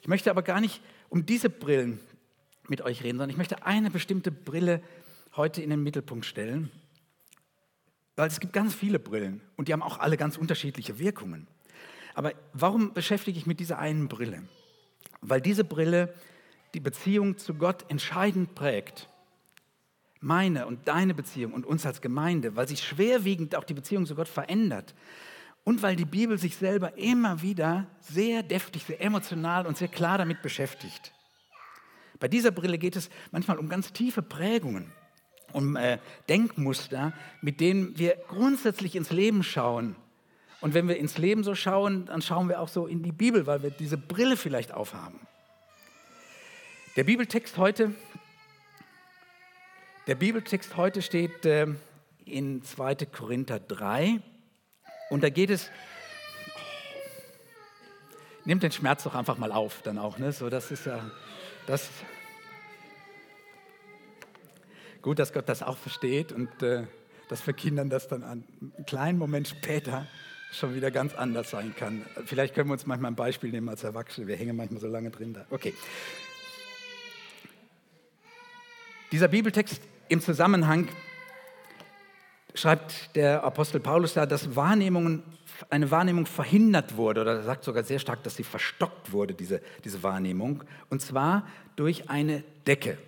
Ich 0.03 0.09
möchte 0.09 0.31
aber 0.31 0.43
gar 0.43 0.61
nicht 0.61 0.83
um 1.09 1.25
diese 1.25 1.49
Brillen 1.49 1.99
mit 2.69 2.83
euch 2.83 3.03
reden, 3.03 3.17
sondern 3.17 3.31
ich 3.31 3.39
möchte 3.39 3.65
eine 3.65 3.91
bestimmte 3.91 4.31
Brille 4.31 4.83
heute 5.37 5.63
in 5.63 5.71
den 5.71 5.83
Mittelpunkt 5.83 6.27
stellen, 6.27 6.71
weil 8.15 8.29
es 8.29 8.41
gibt 8.41 8.53
ganz 8.53 8.75
viele 8.75 8.99
Brillen 8.99 9.41
und 9.57 9.69
die 9.69 9.73
haben 9.73 9.83
auch 9.83 9.99
alle 9.99 10.19
ganz 10.19 10.37
unterschiedliche 10.37 10.99
Wirkungen. 10.99 11.47
Aber 12.19 12.33
warum 12.53 12.95
beschäftige 12.95 13.39
ich 13.39 13.45
mich 13.45 13.47
mit 13.47 13.61
dieser 13.61 13.79
einen 13.79 14.09
Brille? 14.09 14.43
Weil 15.21 15.41
diese 15.41 15.63
Brille 15.63 16.13
die 16.75 16.81
Beziehung 16.81 17.39
zu 17.39 17.55
Gott 17.55 17.89
entscheidend 17.93 18.57
prägt. 18.57 19.09
Meine 20.19 20.67
und 20.67 20.89
deine 20.89 21.15
Beziehung 21.15 21.53
und 21.53 21.65
uns 21.65 21.87
als 21.87 22.01
Gemeinde, 22.01 22.57
weil 22.57 22.67
sich 22.67 22.83
schwerwiegend 22.83 23.55
auch 23.55 23.63
die 23.63 23.75
Beziehung 23.75 24.05
zu 24.05 24.17
Gott 24.17 24.27
verändert. 24.27 24.97
Und 25.63 25.81
weil 25.83 25.95
die 25.95 26.07
Bibel 26.07 26.39
sich 26.39 26.57
selber 26.57 26.99
immer 26.99 27.41
wieder 27.41 27.87
sehr 28.01 28.43
deftig, 28.43 28.83
sehr 28.83 29.01
emotional 29.01 29.65
und 29.65 29.77
sehr 29.77 29.87
klar 29.87 30.19
damit 30.19 30.43
beschäftigt. 30.43 31.13
Bei 32.19 32.27
dieser 32.27 32.51
Brille 32.51 32.79
geht 32.79 32.97
es 32.97 33.11
manchmal 33.31 33.59
um 33.59 33.69
ganz 33.69 33.93
tiefe 33.93 34.23
Prägungen, 34.23 34.91
um 35.53 35.77
äh, 35.77 35.99
Denkmuster, 36.29 37.13
mit 37.43 37.61
denen 37.61 37.97
wir 37.97 38.17
grundsätzlich 38.27 38.97
ins 38.97 39.13
Leben 39.13 39.45
schauen 39.45 39.95
und 40.61 40.75
wenn 40.75 40.89
wir 40.89 40.97
ins 40.97 41.19
Leben 41.19 41.45
so 41.45 41.55
schauen, 41.55 42.07
dann 42.07 42.21
schauen 42.21 42.49
wir 42.49 42.61
auch 42.61 42.69
so 42.69 42.87
in 42.87 43.03
die 43.03 43.13
Bibel, 43.13 43.47
weil 43.47 43.63
wir 43.63 43.71
diese 43.71 43.97
Brille 43.97 44.37
vielleicht 44.37 44.73
aufhaben. 44.73 45.21
Der 46.97 47.05
Bibeltext 47.05 47.59
heute, 47.59 47.95
der 50.09 50.17
Bibeltext 50.17 50.77
heute 50.77 51.01
steht 51.01 51.47
äh, 51.47 51.69
in 52.25 52.63
2. 52.65 52.97
Korinther 53.07 53.61
3 53.61 54.21
und 55.11 55.23
da 55.23 55.31
geht 55.31 55.51
es, 55.51 55.71
nimmt 58.45 58.65
den 58.65 58.73
Schmerz 58.73 59.05
doch 59.05 59.15
einfach 59.15 59.39
mal 59.39 59.53
auf, 59.53 59.83
dann 59.83 59.97
auch, 59.97 60.19
ne? 60.19 60.33
So, 60.33 60.51
das 60.51 60.73
ist 60.73 60.87
ja, 60.87 61.09
das, 61.67 61.89
gut, 65.03 65.21
dass 65.21 65.33
Gott 65.33 65.49
das 65.49 65.63
auch 65.63 65.77
versteht 65.77 66.33
und 66.33 66.63
äh, 66.65 66.87
dass 67.29 67.43
für 67.43 67.55
Kinder 67.55 67.85
das 67.85 68.09
dann 68.09 68.25
einen 68.25 68.75
kleinen 68.87 69.19
Moment 69.19 69.47
später 69.47 70.09
schon 70.53 70.75
wieder 70.75 70.91
ganz 70.91 71.15
anders 71.15 71.51
sein 71.51 71.75
kann. 71.77 72.05
Vielleicht 72.25 72.55
können 72.55 72.69
wir 72.69 72.73
uns 72.73 72.87
manchmal 72.87 73.13
ein 73.13 73.17
Beispiel 73.17 73.51
nehmen 73.51 73.69
als 73.69 73.85
Erwachsene. 73.85 74.27
Wir 74.27 74.37
hängen 74.37 74.57
manchmal 74.57 74.81
so 74.81 74.89
lange 74.89 75.11
drin 75.11 75.35
da. 75.35 75.47
Okay. 75.51 75.75
Dieser 79.13 79.29
Bibeltext 79.29 79.81
im 80.09 80.21
Zusammenhang 80.21 80.89
schreibt 82.55 83.15
der 83.17 83.45
Apostel 83.45 83.81
Paulus 83.81 84.15
da, 84.15 84.27
dass 84.27 84.57
Wahrnehmungen, 84.57 85.23
eine 85.71 85.91
Wahrnehmung 85.91 86.27
verhindert 86.27 86.97
wurde, 86.97 87.23
oder 87.23 87.37
er 87.37 87.43
sagt 87.43 87.65
sogar 87.65 87.85
sehr 87.85 87.99
stark, 87.99 88.23
dass 88.23 88.37
sie 88.37 88.45
verstockt 88.45 89.13
wurde, 89.13 89.35
diese, 89.35 89.61
diese 89.85 90.03
Wahrnehmung, 90.03 90.65
und 90.91 91.01
zwar 91.01 91.47
durch 91.77 92.11
eine 92.11 92.43
Decke. 92.67 92.99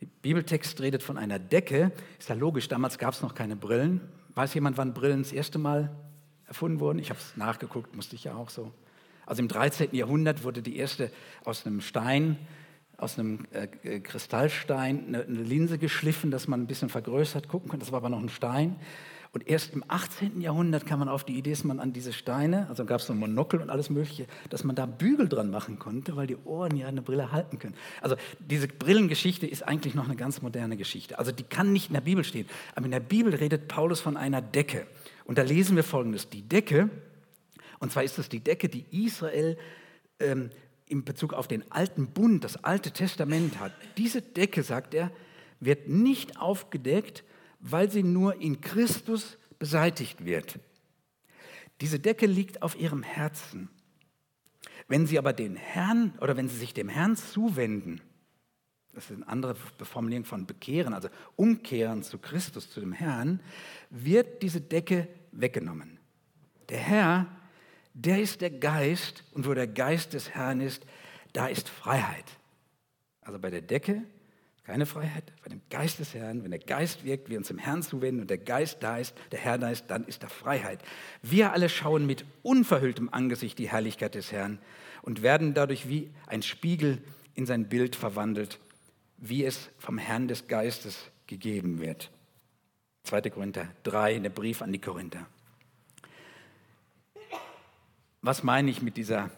Der 0.00 0.06
Bibeltext 0.22 0.80
redet 0.80 1.02
von 1.02 1.18
einer 1.18 1.38
Decke. 1.38 1.92
Ist 2.18 2.28
ja 2.28 2.34
logisch, 2.34 2.68
damals 2.68 2.96
gab 2.96 3.12
es 3.12 3.20
noch 3.20 3.34
keine 3.34 3.56
Brillen. 3.56 4.00
Weiß 4.34 4.54
jemand, 4.54 4.78
wann 4.78 4.94
Brillen 4.94 5.22
das 5.22 5.32
erste 5.32 5.58
Mal 5.58 5.90
erfunden 6.50 6.80
wurden. 6.80 6.98
Ich 6.98 7.08
habe 7.08 7.18
es 7.18 7.36
nachgeguckt, 7.36 7.96
musste 7.96 8.16
ich 8.16 8.24
ja 8.24 8.34
auch 8.34 8.50
so. 8.50 8.70
Also 9.24 9.40
im 9.40 9.48
13. 9.48 9.94
Jahrhundert 9.94 10.42
wurde 10.42 10.60
die 10.60 10.76
erste 10.76 11.10
aus 11.44 11.64
einem 11.64 11.80
Stein, 11.80 12.36
aus 12.98 13.18
einem 13.18 13.46
äh, 13.52 13.68
äh, 13.84 14.00
Kristallstein, 14.00 15.06
eine, 15.06 15.22
eine, 15.22 15.42
Linse 15.42 15.78
geschliffen, 15.78 16.32
dass 16.32 16.48
man 16.48 16.60
ein 16.60 16.66
bisschen 16.66 16.88
vergrößert 16.88 17.48
gucken 17.48 17.70
konnte. 17.70 17.84
Das 17.84 17.92
war 17.92 17.98
aber 17.98 18.08
noch 18.08 18.20
ein 18.20 18.28
Stein. 18.28 18.76
Und 19.32 19.48
erst 19.48 19.72
im 19.72 19.84
18. 19.86 20.40
Jahrhundert 20.40 20.86
kam 20.86 20.98
man 20.98 21.08
auf 21.08 21.22
die 21.22 21.38
Idee, 21.38 21.50
dass 21.50 21.62
man 21.62 21.78
an 21.78 21.92
diese 21.92 22.12
Steine, 22.12 22.68
also 22.68 22.84
gab 22.84 22.98
es 22.98 23.06
so 23.06 23.14
Monokel 23.14 23.60
und 23.60 23.70
alles 23.70 23.88
Mögliche, 23.88 24.26
dass 24.48 24.64
man 24.64 24.74
da 24.74 24.86
Bügel 24.86 25.28
dran 25.28 25.50
machen 25.50 25.78
konnte, 25.78 26.16
weil 26.16 26.26
die 26.26 26.36
Ohren 26.44 26.76
ja 26.76 26.88
eine 26.88 27.00
Brille 27.00 27.30
halten 27.30 27.60
können. 27.60 27.76
Also 28.00 28.16
diese 28.40 28.66
Brillengeschichte 28.66 29.46
ist 29.46 29.62
eigentlich 29.62 29.94
noch 29.94 30.06
eine 30.06 30.16
ganz 30.16 30.42
moderne 30.42 30.76
Geschichte. 30.76 31.20
Also 31.20 31.30
die 31.30 31.44
kann 31.44 31.72
nicht 31.72 31.90
in 31.90 31.94
der 31.94 32.00
Bibel 32.00 32.24
stehen. 32.24 32.48
Aber 32.74 32.86
in 32.86 32.90
der 32.90 32.98
Bibel 32.98 33.32
redet 33.32 33.68
Paulus 33.68 34.00
von 34.00 34.16
einer 34.16 34.42
Decke. 34.42 34.88
Und 35.30 35.38
da 35.38 35.42
lesen 35.42 35.76
wir 35.76 35.84
folgendes: 35.84 36.28
Die 36.28 36.42
Decke, 36.42 36.90
und 37.78 37.92
zwar 37.92 38.02
ist 38.02 38.18
es 38.18 38.28
die 38.28 38.40
Decke, 38.40 38.68
die 38.68 38.84
Israel 39.06 39.56
ähm, 40.18 40.50
in 40.86 41.04
Bezug 41.04 41.34
auf 41.34 41.46
den 41.46 41.70
alten 41.70 42.08
Bund, 42.08 42.42
das 42.42 42.64
alte 42.64 42.90
Testament 42.90 43.60
hat. 43.60 43.70
Diese 43.96 44.22
Decke, 44.22 44.64
sagt 44.64 44.92
er, 44.92 45.12
wird 45.60 45.88
nicht 45.88 46.40
aufgedeckt, 46.40 47.22
weil 47.60 47.92
sie 47.92 48.02
nur 48.02 48.40
in 48.40 48.60
Christus 48.60 49.38
beseitigt 49.60 50.24
wird. 50.24 50.58
Diese 51.80 52.00
Decke 52.00 52.26
liegt 52.26 52.62
auf 52.62 52.76
ihrem 52.76 53.04
Herzen. 53.04 53.70
Wenn 54.88 55.06
sie 55.06 55.16
aber 55.16 55.32
den 55.32 55.54
Herrn 55.54 56.12
oder 56.20 56.36
wenn 56.36 56.48
sie 56.48 56.56
sich 56.56 56.74
dem 56.74 56.88
Herrn 56.88 57.14
zuwenden, 57.14 58.00
das 58.92 59.08
ist 59.08 59.16
eine 59.18 59.28
andere 59.28 59.54
Formulierung 59.54 60.24
von 60.24 60.46
bekehren, 60.46 60.92
also 60.92 61.08
umkehren 61.36 62.02
zu 62.02 62.18
Christus, 62.18 62.68
zu 62.68 62.80
dem 62.80 62.92
Herrn, 62.92 63.38
wird 63.90 64.42
diese 64.42 64.60
Decke 64.60 65.06
weggenommen. 65.32 65.98
Der 66.68 66.78
Herr, 66.78 67.26
der 67.94 68.20
ist 68.20 68.40
der 68.40 68.50
Geist 68.50 69.24
und 69.32 69.46
wo 69.46 69.54
der 69.54 69.66
Geist 69.66 70.14
des 70.14 70.30
Herrn 70.30 70.60
ist, 70.60 70.84
da 71.32 71.46
ist 71.46 71.68
Freiheit. 71.68 72.26
Also 73.22 73.38
bei 73.38 73.50
der 73.50 73.62
Decke 73.62 74.02
keine 74.70 74.86
Freiheit, 74.86 75.32
bei 75.42 75.48
dem 75.48 75.62
Geist 75.68 75.98
des 75.98 76.14
Herrn, 76.14 76.44
wenn 76.44 76.52
der 76.52 76.60
Geist 76.60 77.04
wirkt, 77.04 77.28
wir 77.28 77.38
uns 77.38 77.48
dem 77.48 77.58
Herrn 77.58 77.82
zuwenden 77.82 78.20
und 78.20 78.30
der 78.30 78.38
Geist 78.38 78.80
da 78.84 78.98
ist, 78.98 79.16
der 79.32 79.40
Herr 79.40 79.58
da 79.58 79.68
ist, 79.68 79.86
dann 79.88 80.04
ist 80.04 80.22
da 80.22 80.28
Freiheit. 80.28 80.80
Wir 81.22 81.52
alle 81.52 81.68
schauen 81.68 82.06
mit 82.06 82.24
unverhülltem 82.42 83.08
Angesicht 83.10 83.58
die 83.58 83.68
Herrlichkeit 83.68 84.14
des 84.14 84.30
Herrn 84.30 84.60
und 85.02 85.22
werden 85.22 85.54
dadurch 85.54 85.88
wie 85.88 86.10
ein 86.28 86.42
Spiegel 86.42 87.02
in 87.34 87.46
sein 87.46 87.68
Bild 87.68 87.96
verwandelt, 87.96 88.60
wie 89.16 89.44
es 89.44 89.70
vom 89.76 89.98
Herrn 89.98 90.28
des 90.28 90.46
Geistes 90.46 91.10
gegeben 91.26 91.80
wird. 91.80 92.12
2. 93.04 93.22
Korinther 93.30 93.68
3, 93.84 94.18
der 94.18 94.30
Brief 94.30 94.62
an 94.62 94.72
die 94.72 94.80
Korinther. 94.80 95.26
Was 98.22 98.42
meine 98.42 98.70
ich 98.70 98.82
mit 98.82 98.96
dieser, 98.96 99.30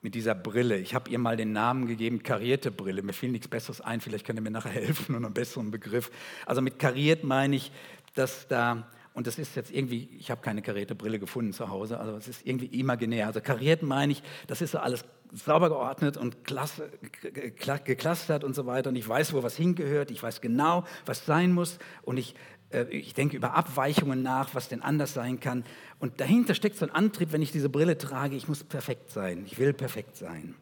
mit 0.00 0.14
dieser 0.14 0.34
Brille? 0.34 0.78
Ich 0.78 0.94
habe 0.94 1.10
ihr 1.10 1.18
mal 1.18 1.36
den 1.36 1.52
Namen 1.52 1.86
gegeben, 1.86 2.22
karierte 2.22 2.70
Brille. 2.70 3.02
Mir 3.02 3.12
fiel 3.12 3.30
nichts 3.30 3.48
Besseres 3.48 3.80
ein, 3.80 4.00
vielleicht 4.00 4.26
könnt 4.26 4.38
ihr 4.38 4.42
mir 4.42 4.50
nachher 4.50 4.72
helfen 4.72 5.14
und 5.14 5.24
einen 5.24 5.34
besseren 5.34 5.70
Begriff. 5.70 6.10
Also 6.46 6.62
mit 6.62 6.78
kariert 6.78 7.22
meine 7.22 7.56
ich, 7.56 7.70
dass 8.14 8.48
da, 8.48 8.88
und 9.12 9.26
das 9.26 9.38
ist 9.38 9.56
jetzt 9.56 9.70
irgendwie, 9.70 10.08
ich 10.18 10.30
habe 10.30 10.40
keine 10.40 10.62
karierte 10.62 10.94
Brille 10.94 11.18
gefunden 11.18 11.52
zu 11.52 11.68
Hause, 11.68 12.00
also 12.00 12.16
es 12.16 12.28
ist 12.28 12.46
irgendwie 12.46 12.66
imaginär. 12.66 13.26
Also 13.26 13.40
kariert 13.40 13.82
meine 13.82 14.12
ich, 14.12 14.22
das 14.46 14.62
ist 14.62 14.70
so 14.70 14.78
alles 14.78 15.04
sauber 15.34 15.68
geordnet 15.68 16.16
und 16.16 16.44
klasse, 16.44 16.90
geklustert 17.84 18.44
und 18.44 18.54
so 18.54 18.66
weiter. 18.66 18.90
Und 18.90 18.96
ich 18.96 19.08
weiß, 19.08 19.32
wo 19.32 19.42
was 19.42 19.56
hingehört. 19.56 20.10
Ich 20.10 20.22
weiß 20.22 20.40
genau, 20.40 20.84
was 21.06 21.26
sein 21.26 21.52
muss. 21.52 21.78
Und 22.02 22.16
ich 22.16 22.34
ich 22.90 23.14
denke 23.14 23.36
über 23.36 23.54
Abweichungen 23.54 24.22
nach, 24.22 24.54
was 24.54 24.68
denn 24.68 24.82
anders 24.82 25.14
sein 25.14 25.40
kann. 25.40 25.64
Und 25.98 26.20
dahinter 26.20 26.54
steckt 26.54 26.76
so 26.76 26.84
ein 26.86 26.90
Antrieb, 26.90 27.32
wenn 27.32 27.42
ich 27.42 27.52
diese 27.52 27.68
Brille 27.68 27.98
trage, 27.98 28.36
ich 28.36 28.48
muss 28.48 28.64
perfekt 28.64 29.10
sein, 29.10 29.44
ich 29.46 29.58
will 29.58 29.72
perfekt 29.72 30.16
sein. 30.16 30.54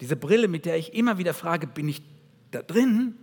Diese 0.00 0.16
Brille, 0.16 0.48
mit 0.48 0.64
der 0.66 0.76
ich 0.76 0.94
immer 0.94 1.18
wieder 1.18 1.34
frage, 1.34 1.66
bin 1.66 1.88
ich 1.88 2.02
da 2.50 2.62
drin, 2.62 3.14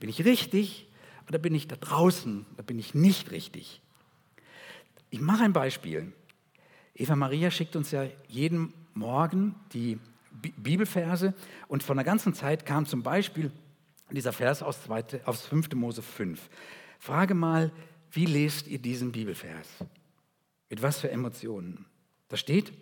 bin 0.00 0.08
ich 0.08 0.24
richtig 0.24 0.88
oder 1.28 1.38
bin 1.38 1.54
ich 1.54 1.68
da 1.68 1.76
draußen 1.76 2.46
oder 2.54 2.62
bin 2.62 2.78
ich 2.78 2.94
nicht 2.94 3.30
richtig? 3.30 3.80
Ich 5.10 5.20
mache 5.20 5.44
ein 5.44 5.52
Beispiel. 5.52 6.12
Eva 6.94 7.16
Maria 7.16 7.50
schickt 7.50 7.76
uns 7.76 7.90
ja 7.90 8.06
jeden 8.28 8.72
Morgen 8.94 9.54
die 9.72 9.98
Bibelverse 10.30 11.34
und 11.68 11.82
von 11.82 11.96
der 11.96 12.04
ganzen 12.04 12.34
Zeit 12.34 12.66
kam 12.66 12.86
zum 12.86 13.02
Beispiel 13.02 13.50
dieser 14.10 14.32
Vers 14.32 14.62
aus, 14.62 14.82
2, 14.84 15.24
aus 15.24 15.46
5. 15.46 15.72
Mose 15.74 16.02
5. 16.02 16.40
Frage 17.04 17.34
mal, 17.34 17.70
Wie 18.12 18.24
lest 18.24 18.66
ihr 18.66 18.78
diesen 18.78 19.12
Bibelvers? 19.12 19.68
Mit 20.70 20.80
was 20.80 21.00
für 21.00 21.10
Emotionen? 21.10 21.84
Da 22.28 22.38
steht, 22.38 22.72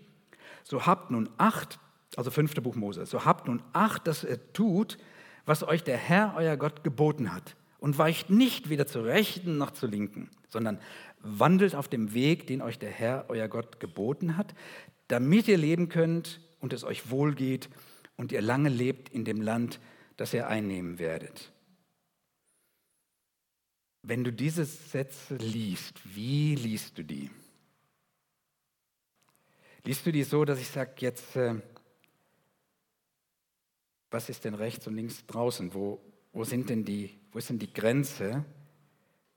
so 0.63 0.87
habt 0.87 1.11
nun 1.11 1.29
Acht, 1.39 1.81
also 2.15 2.31
fünfte 2.31 2.63
Buch 2.63 2.77
Mose, 2.77 3.05
so 3.05 3.25
habt 3.25 3.49
nun 3.49 3.65
Acht, 3.73 4.07
dass 4.07 4.23
ihr 4.23 4.39
tut, 4.53 4.97
was 5.45 5.65
euch 5.65 5.83
der 5.83 5.97
Herr, 5.97 6.35
euer 6.37 6.57
Gott, 6.57 6.85
geboten 6.85 7.35
hat. 7.35 7.57
Und 7.81 7.99
weicht 7.99 8.31
nicht 8.31 8.69
weder 8.69 8.87
zur 8.87 9.07
Rechten 9.07 9.59
noch 9.59 9.73
zur 9.73 9.89
Linken, 9.89 10.31
sondern 10.49 10.79
wandelt 11.19 11.75
auf 11.75 11.89
dem 11.89 12.15
Weg, 12.15 12.47
den 12.47 12.63
euch 12.63 12.79
der 12.79 12.91
Herr, 12.91 13.25
euer 13.27 13.49
Gott, 13.49 13.81
geboten 13.81 14.37
hat, 14.37 14.55
damit 15.09 15.49
ihr 15.49 15.59
leben 15.59 15.89
könnt 15.89 16.39
und 16.61 16.73
es 16.73 16.85
euch 16.85 17.11
wohlgeht 17.11 17.69
und 18.17 18.31
ihr 18.31 18.41
lange 18.41 18.69
lebt 18.69 19.09
in 19.09 19.25
dem 19.25 19.41
Land, 19.41 19.81
das 20.17 20.33
ihr 20.33 20.47
einnehmen 20.47 21.01
werdet. 21.01 21.51
Wenn 24.03 24.25
du 24.25 24.33
diese 24.33 24.65
Sätze 24.65 25.37
liest, 25.37 25.95
wie 26.05 26.57
liest 26.57 26.99
du 26.99 27.05
die? 27.05 27.31
Liest 29.85 30.05
du 30.05 30.13
die 30.13 30.25
so, 30.25 30.45
dass 30.45 30.61
ich 30.61 30.69
sage, 30.69 30.93
jetzt, 30.99 31.37
äh, 31.37 31.55
was 34.11 34.29
ist 34.29 34.45
denn 34.45 34.55
rechts 34.55 34.87
und 34.89 34.97
links 34.97 35.25
draußen? 35.27 35.73
Wo, 35.73 36.01
wo, 36.33 36.43
sind 36.43 36.69
denn 36.69 36.85
die, 36.85 37.19
wo 37.31 37.39
ist 37.39 37.49
denn 37.49 37.61
die 37.61 37.73
Grenze, 37.73 38.45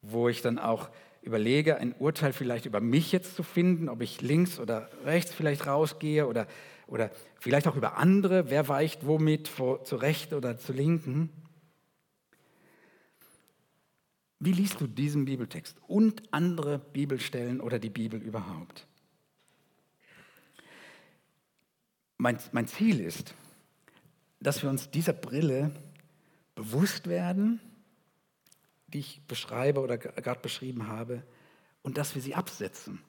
wo 0.02 0.30
ich 0.30 0.42
dann 0.42 0.58
auch 0.58 0.90
überlege, 1.22 1.78
ein 1.78 1.94
Urteil 1.94 2.34
vielleicht 2.34 2.66
über 2.66 2.82
mich 2.82 3.12
jetzt 3.12 3.36
zu 3.36 3.44
finden, 3.44 3.88
ob 3.88 4.02
ich 4.02 4.22
links 4.22 4.60
oder 4.60 4.90
rechts 5.04 5.32
vielleicht 5.34 5.68
rausgehe 5.68 6.28
oder, 6.28 6.48
oder 6.88 7.12
vielleicht 7.40 7.68
auch 7.68 7.76
über 7.76 7.98
andere, 7.98 8.50
wer 8.50 8.68
weicht 8.68 9.06
womit 9.06 9.48
vor, 9.48 9.84
zu 9.84 9.96
rechts 9.96 10.34
oder 10.34 10.58
zu 10.58 10.74
linken. 10.74 11.30
Wie 14.40 14.52
liest 14.52 14.82
du 14.82 14.88
diesen 14.88 15.26
Bibeltext 15.26 15.78
und 15.88 16.22
andere 16.32 16.80
Bibelstellen 16.80 17.62
oder 17.62 17.80
die 17.80 17.90
Bibel 17.90 18.22
überhaupt? 18.22 18.88
Mein, 22.18 22.40
mein 22.52 22.68
Ziel 22.68 23.00
ist, 23.00 23.34
dass 24.40 24.62
wir 24.62 24.70
uns 24.70 24.92
dieser 24.92 25.14
Brille 25.14 25.72
bewusst 26.56 27.08
werden, 27.08 27.60
die 28.88 29.00
ich 29.00 29.22
beschreibe 29.28 29.82
oder 29.82 29.98
gerade 29.98 30.40
beschrieben 30.40 30.88
habe, 30.88 31.24
und 31.82 31.98
dass 31.98 32.16
wir 32.16 32.22
sie 32.22 32.36
absetzen. 32.36 33.00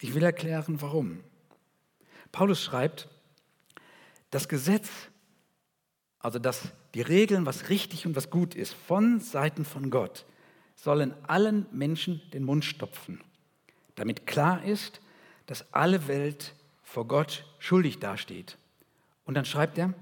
Ich 0.00 0.14
will 0.14 0.22
erklären, 0.22 0.80
warum. 0.82 1.20
Paulus 2.32 2.62
schreibt, 2.62 3.08
das 4.30 4.48
Gesetz, 4.48 4.88
also 6.20 6.38
dass 6.38 6.68
die 6.94 7.02
Regeln, 7.02 7.46
was 7.46 7.68
richtig 7.68 8.06
und 8.06 8.16
was 8.16 8.30
gut 8.30 8.54
ist, 8.54 8.74
von 8.74 9.20
Seiten 9.20 9.64
von 9.64 9.90
Gott, 9.90 10.26
sollen 10.74 11.14
allen 11.26 11.66
Menschen 11.72 12.22
den 12.32 12.44
Mund 12.44 12.64
stopfen, 12.64 13.20
damit 13.94 14.26
klar 14.26 14.64
ist, 14.64 15.00
dass 15.46 15.72
alle 15.72 16.08
Welt 16.08 16.54
vor 16.82 17.06
Gott 17.06 17.44
schuldig 17.58 17.98
dasteht. 17.98 18.56
Und 19.24 19.34
dann 19.34 19.44
schreibt 19.44 19.78
er, 19.78 19.92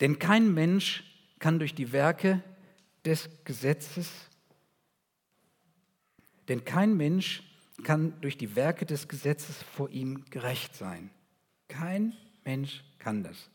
denn 0.00 0.18
kein 0.18 0.52
Mensch 0.54 1.04
kann 1.38 1.58
durch 1.58 1.74
die 1.74 1.92
Werke 1.92 2.42
des 3.04 3.28
Gesetzes, 3.44 4.10
denn 6.48 6.64
kein 6.64 6.96
Mensch 6.96 7.42
kann 7.82 8.20
durch 8.20 8.36
die 8.38 8.56
Werke 8.56 8.86
des 8.86 9.08
Gesetzes 9.08 9.62
vor 9.62 9.90
ihm 9.90 10.24
gerecht 10.30 10.76
sein. 10.76 11.10
Kein 11.68 12.14
Mensch 12.44 12.84
kann 12.98 13.22
das. 13.22 13.50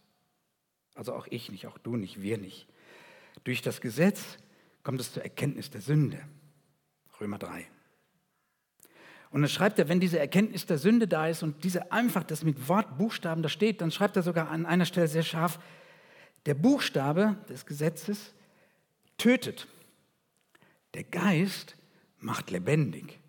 Also 1.00 1.14
auch 1.14 1.28
ich 1.30 1.50
nicht, 1.50 1.66
auch 1.66 1.78
du 1.78 1.96
nicht, 1.96 2.22
wir 2.22 2.38
nicht. 2.38 2.68
Durch 3.46 3.62
das 3.62 3.80
Gesetz 3.80 4.38
kommt 4.84 5.00
es 5.00 5.14
zur 5.14 5.24
Erkenntnis 5.24 5.70
der 5.70 5.80
Sünde. 5.80 6.20
Römer 7.22 7.40
3. 7.40 7.66
Und 9.30 9.42
dann 9.42 9.50
schreibt 9.50 9.80
er, 9.80 9.88
wenn 9.88 10.02
diese 10.02 10.20
Erkenntnis 10.20 10.66
der 10.66 10.78
Sünde 10.78 11.08
da 11.08 11.30
ist 11.30 11.42
und 11.42 11.64
diese 11.64 11.94
einfach 11.94 12.26
das 12.26 12.44
mit 12.44 12.68
Wort, 12.68 12.98
Buchstaben 12.98 13.42
da 13.42 13.48
steht, 13.48 13.80
dann 13.80 13.92
schreibt 13.92 14.18
er 14.18 14.24
sogar 14.24 14.50
an 14.50 14.66
einer 14.66 14.84
Stelle 14.84 15.08
sehr 15.08 15.24
scharf, 15.24 15.58
der 16.46 16.56
Buchstabe 16.56 17.38
des 17.48 17.66
Gesetzes 17.66 18.34
tötet. 19.18 19.70
Der 20.96 21.06
Geist 21.06 21.78
macht 22.18 22.52
lebendig. 22.52 23.22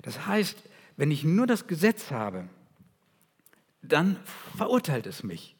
Das 0.00 0.26
heißt, 0.26 0.56
wenn 0.96 1.10
ich 1.10 1.22
nur 1.22 1.46
das 1.46 1.66
Gesetz 1.66 2.10
habe, 2.10 2.48
dann 3.82 4.16
verurteilt 4.56 5.06
es 5.06 5.22
mich. 5.22 5.55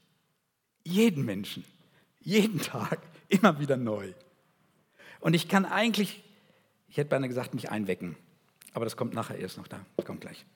Jeden 0.86 1.24
Menschen, 1.24 1.64
jeden 2.20 2.60
Tag, 2.60 3.00
immer 3.28 3.58
wieder 3.58 3.76
neu. 3.76 4.12
Und 5.18 5.34
ich 5.34 5.48
kann 5.48 5.64
eigentlich, 5.64 6.22
ich 6.88 6.96
hätte 6.96 7.10
beinahe 7.10 7.28
gesagt, 7.28 7.54
mich 7.54 7.70
einwecken. 7.70 8.14
Aber 8.72 8.84
das 8.84 8.96
kommt 8.96 9.12
nachher 9.12 9.36
erst 9.36 9.58
noch 9.58 9.66
da. 9.66 9.84
Kommt 10.04 10.20
gleich. 10.20 10.46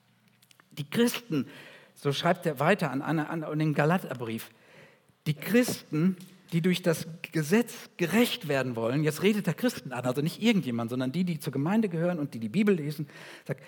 Die 0.71 0.89
Christen, 0.89 1.47
so 1.95 2.13
schreibt 2.13 2.45
er 2.45 2.59
weiter 2.59 2.91
an, 2.91 3.01
an, 3.01 3.19
an 3.19 3.59
den 3.59 3.73
Galaterbrief, 3.73 4.51
die 5.27 5.33
Christen, 5.33 6.15
die 6.53 6.61
durch 6.61 6.81
das 6.81 7.07
Gesetz 7.33 7.89
gerecht 7.97 8.47
werden 8.47 8.77
wollen, 8.77 9.03
jetzt 9.03 9.23
redet 9.23 9.47
der 9.47 9.53
Christen 9.53 9.91
an, 9.91 10.05
also 10.05 10.21
nicht 10.21 10.41
irgendjemand, 10.41 10.91
sondern 10.91 11.11
die, 11.11 11.25
die 11.25 11.39
zur 11.39 11.51
Gemeinde 11.51 11.89
gehören 11.89 12.19
und 12.19 12.33
die 12.33 12.39
die 12.39 12.49
Bibel 12.49 12.73
lesen, 12.73 13.09
sagt, 13.45 13.61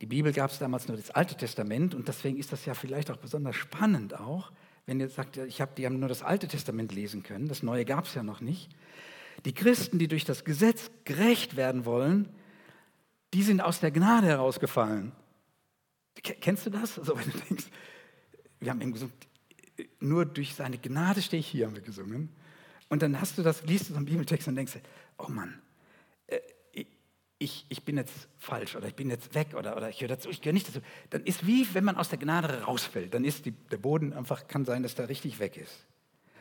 die 0.00 0.06
Bibel 0.06 0.32
gab 0.32 0.52
es 0.52 0.60
damals 0.60 0.86
nur 0.86 0.96
das 0.96 1.10
Alte 1.10 1.34
Testament 1.36 1.96
und 1.96 2.06
deswegen 2.06 2.38
ist 2.38 2.52
das 2.52 2.64
ja 2.64 2.74
vielleicht 2.74 3.10
auch 3.10 3.16
besonders 3.16 3.56
spannend 3.56 4.14
auch, 4.14 4.52
wenn 4.86 5.00
ihr 5.00 5.08
sagt, 5.08 5.36
ich 5.36 5.60
hab, 5.60 5.74
die 5.74 5.84
haben 5.84 5.98
nur 5.98 6.08
das 6.08 6.22
Alte 6.22 6.48
Testament 6.48 6.92
lesen 6.92 7.22
können, 7.22 7.48
das 7.48 7.62
Neue 7.62 7.84
gab 7.84 8.06
es 8.06 8.14
ja 8.14 8.22
noch 8.22 8.40
nicht. 8.40 8.70
Die 9.44 9.52
Christen, 9.52 9.98
die 9.98 10.08
durch 10.08 10.24
das 10.24 10.44
Gesetz 10.44 10.90
gerecht 11.04 11.56
werden 11.56 11.84
wollen, 11.84 12.28
die 13.34 13.42
sind 13.42 13.60
aus 13.60 13.80
der 13.80 13.90
Gnade 13.90 14.28
herausgefallen. 14.28 15.12
Kennst 16.22 16.64
du 16.64 16.70
das? 16.70 16.98
Also, 16.98 17.18
wenn 17.18 17.30
du 17.30 17.38
denkst, 17.38 17.66
wir 18.60 18.70
haben 18.70 18.80
eben 18.80 18.92
gesungen, 18.92 19.12
nur 20.00 20.24
durch 20.24 20.54
seine 20.54 20.78
Gnade 20.78 21.20
stehe 21.20 21.40
ich 21.40 21.48
hier, 21.48 21.66
haben 21.66 21.74
wir 21.74 21.82
gesungen. 21.82 22.30
Und 22.88 23.02
dann 23.02 23.20
hast 23.20 23.36
du 23.36 23.42
das, 23.42 23.64
liest 23.64 23.88
du 23.88 23.92
so 23.92 23.96
einen 23.96 24.06
Bibeltext 24.06 24.48
und 24.48 24.54
denkst, 24.54 24.78
oh 25.18 25.28
Mann, 25.28 25.60
ich, 27.38 27.66
ich 27.68 27.84
bin 27.84 27.96
jetzt 27.96 28.28
falsch 28.38 28.76
oder 28.76 28.88
ich 28.88 28.94
bin 28.94 29.10
jetzt 29.10 29.34
weg 29.34 29.48
oder, 29.54 29.76
oder 29.76 29.90
ich 29.90 30.00
höre 30.00 30.08
dazu, 30.08 30.30
ich 30.30 30.40
gehöre 30.40 30.54
nicht 30.54 30.68
dazu. 30.68 30.80
Dann 31.10 31.22
ist 31.24 31.46
wie, 31.46 31.66
wenn 31.74 31.84
man 31.84 31.96
aus 31.96 32.08
der 32.08 32.18
Gnade 32.18 32.62
rausfällt. 32.62 33.12
Dann 33.12 33.24
ist 33.24 33.44
die, 33.44 33.52
der 33.52 33.76
Boden 33.76 34.12
einfach, 34.12 34.48
kann 34.48 34.64
sein, 34.64 34.82
dass 34.82 34.94
der 34.94 35.08
richtig 35.08 35.38
weg 35.38 35.56
ist. 35.56 35.86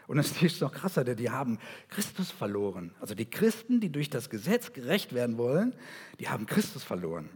Und 0.07 0.17
dann 0.17 0.25
ist 0.45 0.61
noch 0.61 0.71
krasser, 0.71 1.03
denn 1.03 1.17
die 1.17 1.29
haben 1.29 1.59
Christus 1.89 2.31
verloren. 2.31 2.93
Also 3.01 3.15
die 3.15 3.25
Christen, 3.25 3.81
die 3.81 3.91
durch 3.91 4.09
das 4.09 4.29
Gesetz 4.29 4.71
gerecht 4.71 5.13
werden 5.13 5.37
wollen, 5.37 5.73
die 6.19 6.29
haben 6.29 6.45
Christus 6.45 6.83
verloren. 6.83 7.29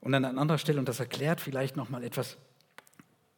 Und 0.00 0.14
an 0.14 0.24
anderer 0.24 0.58
Stelle, 0.58 0.78
und 0.78 0.88
das 0.88 0.98
erklärt 0.98 1.40
vielleicht 1.40 1.76
noch 1.76 1.90
mal 1.90 2.02
etwas 2.02 2.38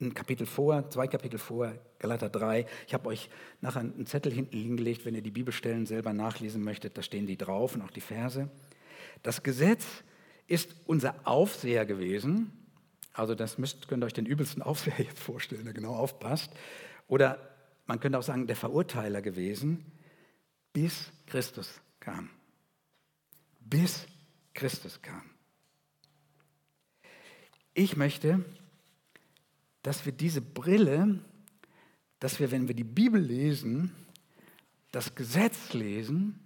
ein 0.00 0.14
Kapitel 0.14 0.46
vor, 0.46 0.88
zwei 0.90 1.06
Kapitel 1.06 1.38
vor, 1.38 1.72
Galater 1.98 2.28
3. 2.28 2.66
Ich 2.86 2.94
habe 2.94 3.08
euch 3.08 3.28
nachher 3.60 3.80
einen 3.80 4.06
Zettel 4.06 4.32
hinten 4.32 4.56
liegen 4.56 4.76
gelegt, 4.76 5.04
wenn 5.04 5.14
ihr 5.14 5.22
die 5.22 5.30
Bibelstellen 5.30 5.86
selber 5.86 6.12
nachlesen 6.12 6.62
möchtet, 6.62 6.98
da 6.98 7.02
stehen 7.02 7.26
die 7.26 7.36
drauf 7.36 7.74
und 7.74 7.82
auch 7.82 7.90
die 7.90 8.00
Verse. 8.00 8.48
Das 9.22 9.42
Gesetz 9.42 9.84
ist 10.46 10.74
unser 10.86 11.14
Aufseher 11.26 11.86
gewesen. 11.86 12.52
Also 13.12 13.34
das 13.34 13.58
müsst, 13.58 13.88
könnt 13.88 14.02
ihr 14.02 14.06
euch 14.06 14.12
den 14.12 14.26
übelsten 14.26 14.62
Aufseher 14.62 14.98
jetzt 14.98 15.20
vorstellen, 15.20 15.64
der 15.64 15.74
genau 15.74 15.94
aufpasst. 15.94 16.52
Oder 17.08 17.38
man 17.86 18.00
könnte 18.00 18.18
auch 18.18 18.22
sagen, 18.22 18.46
der 18.46 18.56
Verurteiler 18.56 19.22
gewesen, 19.22 19.84
bis 20.72 21.12
Christus 21.26 21.80
kam. 22.00 22.30
Bis 23.60 24.06
Christus 24.54 25.00
kam. 25.02 25.22
Ich 27.74 27.96
möchte, 27.96 28.44
dass 29.82 30.04
wir 30.04 30.12
diese 30.12 30.40
Brille, 30.40 31.20
dass 32.20 32.38
wir, 32.38 32.50
wenn 32.50 32.68
wir 32.68 32.74
die 32.74 32.84
Bibel 32.84 33.20
lesen, 33.20 33.92
das 34.90 35.14
Gesetz 35.14 35.72
lesen 35.72 36.38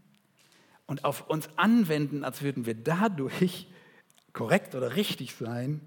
und 0.87 1.05
auf 1.05 1.29
uns 1.29 1.49
anwenden, 1.57 2.25
als 2.25 2.43
würden 2.43 2.67
wir 2.67 2.75
dadurch 2.75 3.67
korrekt 4.33 4.75
oder 4.75 4.97
richtig 4.97 5.35
sein, 5.35 5.81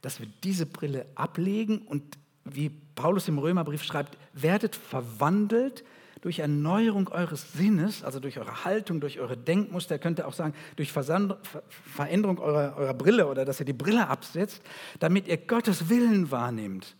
dass 0.00 0.18
wir 0.20 0.26
diese 0.42 0.66
Brille 0.66 1.06
ablegen 1.14 1.82
und 1.82 2.18
wie 2.44 2.70
Paulus 2.94 3.28
im 3.28 3.38
Römerbrief 3.38 3.84
schreibt, 3.84 4.18
werdet 4.32 4.74
verwandelt 4.74 5.84
durch 6.22 6.38
Erneuerung 6.38 7.08
eures 7.08 7.52
Sinnes, 7.52 8.02
also 8.04 8.20
durch 8.20 8.38
eure 8.38 8.64
Haltung, 8.64 9.00
durch 9.00 9.18
eure 9.18 9.36
Denkmuster, 9.36 9.98
könnt 9.98 10.20
ihr 10.20 10.26
auch 10.26 10.32
sagen, 10.32 10.54
durch 10.76 10.92
Veränderung 10.92 12.38
eurer, 12.38 12.76
eurer 12.76 12.94
Brille 12.94 13.26
oder 13.26 13.44
dass 13.44 13.60
ihr 13.60 13.66
die 13.66 13.72
Brille 13.72 14.08
absetzt, 14.08 14.62
damit 15.00 15.26
ihr 15.28 15.36
Gottes 15.36 15.88
Willen 15.88 16.30
wahrnehmt. 16.30 16.96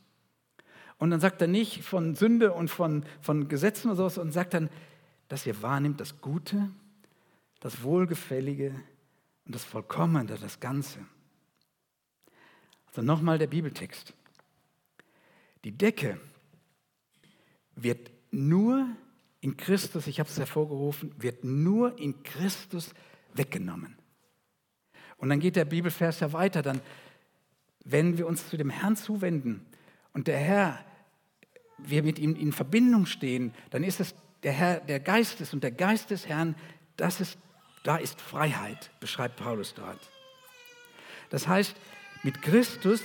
Und 0.99 1.11
dann 1.11 1.21
sagt 1.21 1.41
er 1.41 1.49
nicht 1.49 1.83
von 1.83 2.15
Sünde 2.15 2.53
und 2.53 2.69
von, 2.69 3.05
von 3.21 3.49
Gesetzen 3.49 3.89
oder 3.89 3.97
sowas 3.97 4.19
und 4.19 4.33
sagt 4.33 4.55
dann, 4.55 4.69
dass 5.29 5.47
ihr 5.47 5.61
wahrnimmt 5.63 6.01
das 6.01 6.21
Gute, 6.21 6.69
das 7.63 7.83
Wohlgefällige 7.85 8.75
und 9.47 9.55
das 9.55 9.63
Vollkommene, 9.63 10.37
das 10.37 10.59
Ganze. 10.59 10.99
Also 12.89 13.03
nochmal 13.03 13.39
der 13.39 13.47
Bibeltext. 13.47 14.13
Die 15.65 15.71
Decke 15.71 16.21
wird 17.77 18.11
nur 18.33 18.89
in 19.41 19.57
Christus, 19.57 20.09
ich 20.09 20.19
habe 20.19 20.29
es 20.29 20.39
hervorgerufen, 20.39 21.15
wird 21.17 21.45
nur 21.45 21.97
in 22.01 22.25
Christus 22.25 22.93
weggenommen. 23.33 23.97
Und 25.19 25.29
dann 25.29 25.39
geht 25.39 25.55
der 25.55 25.65
Bibelvers 25.65 26.19
ja 26.19 26.33
weiter, 26.33 26.63
dann, 26.63 26.81
wenn 27.85 28.19
wir 28.19 28.27
uns 28.27 28.49
zu 28.49 28.57
dem 28.57 28.71
Herrn 28.71 28.97
zuwenden 28.97 29.65
und 30.13 30.27
der 30.27 30.39
Herr, 30.39 30.85
wir 31.79 32.03
mit 32.03 32.19
ihm 32.19 32.35
in 32.35 32.53
Verbindung 32.53 33.07
stehen, 33.07 33.55
dann 33.71 33.85
ist 33.85 34.01
es 34.01 34.17
der 34.43 34.53
Herr, 34.53 34.81
der 34.81 34.99
Geist 34.99 35.41
ist 35.41 35.55
und 35.55 35.63
der 35.63 35.71
Geist 35.71 36.11
des 36.11 36.27
Herrn, 36.27 36.57
das 36.97 37.21
ist, 37.21 37.39
da 37.83 37.97
ist 37.97 38.21
Freiheit, 38.21 38.91
beschreibt 39.01 39.37
Paulus 39.37 39.75
dort. 39.75 39.99
Das 41.31 41.49
heißt, 41.49 41.75
mit 42.23 42.43
Christus 42.43 43.01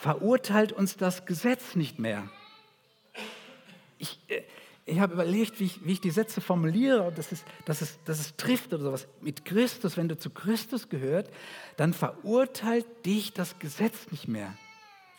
verurteilt 0.00 0.72
uns 0.72 0.96
das 0.96 1.24
Gesetz 1.24 1.76
nicht 1.76 1.98
mehr. 1.98 2.28
Ich, 3.98 4.18
äh, 4.28 4.42
ich 4.86 5.00
habe 5.00 5.14
überlegt, 5.14 5.60
wie 5.60 5.64
ich, 5.64 5.84
wie 5.86 5.92
ich, 5.92 6.00
die 6.00 6.10
Sätze 6.10 6.42
formuliere, 6.42 7.10
dass 7.12 7.32
es, 7.32 7.44
dass, 7.64 7.80
es, 7.80 7.98
dass 8.04 8.20
es 8.20 8.36
trifft 8.36 8.74
oder 8.74 8.82
sowas. 8.82 9.08
Mit 9.22 9.46
Christus, 9.46 9.96
wenn 9.96 10.08
du 10.08 10.18
zu 10.18 10.28
Christus 10.28 10.90
gehört, 10.90 11.30
dann 11.78 11.94
verurteilt 11.94 12.86
dich 13.06 13.32
das 13.32 13.58
Gesetz 13.58 14.10
nicht 14.10 14.28
mehr. 14.28 14.54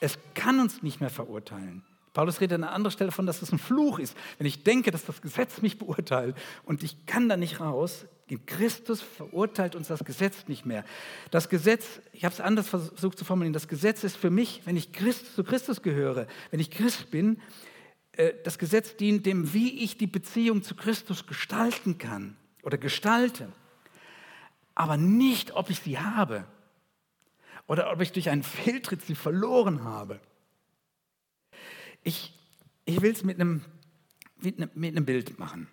Es 0.01 0.19
kann 0.35 0.59
uns 0.59 0.83
nicht 0.83 0.99
mehr 0.99 1.09
verurteilen. 1.09 1.83
Paulus 2.13 2.39
redet 2.39 2.55
an 2.55 2.63
einer 2.63 2.73
anderen 2.73 2.91
Stelle 2.91 3.09
davon, 3.09 3.25
dass 3.25 3.41
es 3.41 3.51
ein 3.51 3.57
Fluch 3.57 3.97
ist. 3.97 4.15
Wenn 4.37 4.45
ich 4.45 4.63
denke, 4.63 4.91
dass 4.91 5.05
das 5.05 5.21
Gesetz 5.21 5.61
mich 5.61 5.79
beurteilt 5.79 6.37
und 6.63 6.83
ich 6.83 7.05
kann 7.07 7.27
da 7.27 7.35
nicht 7.35 7.59
raus, 7.59 8.05
in 8.27 8.45
Christus 8.45 9.01
verurteilt 9.01 9.75
uns 9.75 9.87
das 9.87 10.03
Gesetz 10.03 10.47
nicht 10.47 10.65
mehr. 10.65 10.83
Das 11.29 11.47
Gesetz, 11.47 12.01
ich 12.11 12.25
habe 12.25 12.33
es 12.33 12.41
anders 12.41 12.67
versucht 12.67 13.19
zu 13.19 13.25
formulieren, 13.25 13.53
das 13.53 13.67
Gesetz 13.67 14.03
ist 14.03 14.17
für 14.17 14.31
mich, 14.31 14.61
wenn 14.65 14.75
ich 14.75 14.91
Christ, 14.91 15.35
zu 15.35 15.43
Christus 15.43 15.83
gehöre, 15.83 16.27
wenn 16.49 16.59
ich 16.59 16.71
Christ 16.71 17.11
bin, 17.11 17.39
äh, 18.13 18.33
das 18.43 18.57
Gesetz 18.57 18.95
dient 18.95 19.25
dem, 19.27 19.53
wie 19.53 19.83
ich 19.83 19.97
die 19.97 20.07
Beziehung 20.07 20.63
zu 20.63 20.75
Christus 20.75 21.27
gestalten 21.27 21.99
kann 21.99 22.35
oder 22.63 22.79
gestalte, 22.79 23.51
aber 24.73 24.97
nicht, 24.97 25.55
ob 25.55 25.69
ich 25.69 25.79
sie 25.79 25.99
habe 25.99 26.45
oder 27.67 27.91
ob 27.91 28.01
ich 28.01 28.11
durch 28.11 28.29
einen 28.29 28.43
Fehltritt 28.43 29.03
sie 29.03 29.15
verloren 29.15 29.83
habe. 29.83 30.19
Ich, 32.03 32.33
ich 32.85 33.01
will 33.01 33.11
es 33.11 33.23
mit 33.23 33.39
einem, 33.39 33.63
mit, 34.41 34.57
einem, 34.57 34.69
mit 34.73 34.95
einem 34.95 35.05
Bild 35.05 35.37
machen. 35.37 35.67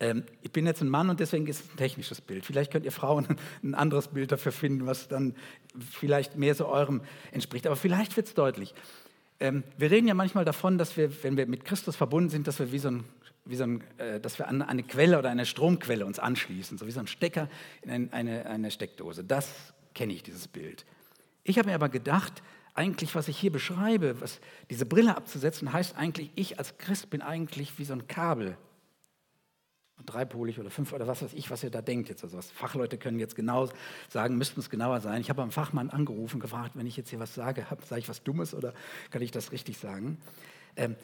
Ähm, 0.00 0.24
ich 0.42 0.52
bin 0.52 0.66
jetzt 0.66 0.80
ein 0.80 0.88
Mann 0.88 1.10
und 1.10 1.20
deswegen 1.20 1.46
ist 1.46 1.64
es 1.64 1.70
ein 1.72 1.76
technisches 1.76 2.20
Bild. 2.20 2.44
Vielleicht 2.44 2.70
könnt 2.70 2.84
ihr 2.84 2.92
Frauen 2.92 3.26
ein 3.62 3.74
anderes 3.74 4.08
Bild 4.08 4.32
dafür 4.32 4.52
finden, 4.52 4.86
was 4.86 5.08
dann 5.08 5.34
vielleicht 5.90 6.36
mehr 6.36 6.54
so 6.54 6.66
eurem 6.66 7.02
entspricht. 7.32 7.66
Aber 7.66 7.76
vielleicht 7.76 8.16
wird 8.16 8.28
es 8.28 8.34
deutlich. 8.34 8.74
Ähm, 9.40 9.64
wir 9.76 9.90
reden 9.90 10.08
ja 10.08 10.14
manchmal 10.14 10.44
davon, 10.44 10.78
dass 10.78 10.96
wir, 10.96 11.22
wenn 11.22 11.36
wir 11.36 11.46
mit 11.46 11.64
Christus 11.64 11.96
verbunden 11.96 12.30
sind, 12.30 12.46
dass 12.46 12.58
wir 12.58 12.72
wie 12.72 12.78
so 12.78 12.88
ein, 12.88 13.04
wie 13.44 13.56
so 13.56 13.64
ein, 13.64 13.84
äh, 13.98 14.20
dass 14.20 14.38
wir 14.38 14.48
an 14.48 14.62
eine 14.62 14.82
Quelle 14.82 15.18
oder 15.18 15.30
eine 15.30 15.46
Stromquelle 15.46 16.06
uns 16.06 16.18
anschließen, 16.18 16.78
so 16.78 16.86
wie 16.86 16.90
so 16.90 17.00
ein 17.00 17.06
Stecker 17.06 17.48
in 17.82 17.90
ein, 17.90 18.12
eine, 18.12 18.46
eine 18.46 18.70
Steckdose. 18.70 19.24
Das 19.24 19.48
kenne 19.94 20.12
ich, 20.12 20.22
dieses 20.22 20.48
Bild. 20.48 20.84
Ich 21.44 21.58
habe 21.58 21.68
mir 21.68 21.74
aber 21.74 21.88
gedacht, 21.88 22.42
eigentlich, 22.74 23.14
was 23.14 23.26
ich 23.26 23.38
hier 23.38 23.50
beschreibe, 23.50 24.20
was, 24.20 24.40
diese 24.70 24.86
Brille 24.86 25.16
abzusetzen, 25.16 25.72
heißt 25.72 25.96
eigentlich, 25.96 26.30
ich 26.36 26.58
als 26.58 26.78
Christ 26.78 27.10
bin 27.10 27.22
eigentlich 27.22 27.78
wie 27.78 27.84
so 27.84 27.94
ein 27.94 28.06
Kabel, 28.06 28.56
dreipolig 30.06 30.58
oder 30.58 30.70
fünf 30.70 30.92
oder 30.92 31.06
was 31.06 31.22
weiß 31.22 31.32
ich, 31.34 31.50
was 31.50 31.62
ihr 31.62 31.70
da 31.70 31.82
denkt 31.82 32.08
jetzt. 32.08 32.24
Also 32.24 32.36
was 32.36 32.50
Fachleute 32.50 32.98
können 32.98 33.18
jetzt 33.18 33.34
genau 33.34 33.68
sagen, 34.08 34.36
müssten 34.36 34.60
es 34.60 34.70
genauer 34.70 35.00
sein. 35.00 35.20
Ich 35.20 35.30
habe 35.30 35.42
einen 35.42 35.50
Fachmann 35.50 35.90
angerufen, 35.90 36.40
gefragt, 36.40 36.72
wenn 36.74 36.86
ich 36.86 36.96
jetzt 36.96 37.10
hier 37.10 37.20
was 37.20 37.34
sage, 37.34 37.66
sage 37.84 38.00
ich 38.00 38.08
was 38.08 38.22
Dummes 38.22 38.54
oder 38.54 38.74
kann 39.10 39.22
ich 39.22 39.30
das 39.30 39.52
richtig 39.52 39.78
sagen? 39.78 40.18
Ähm, 40.76 40.96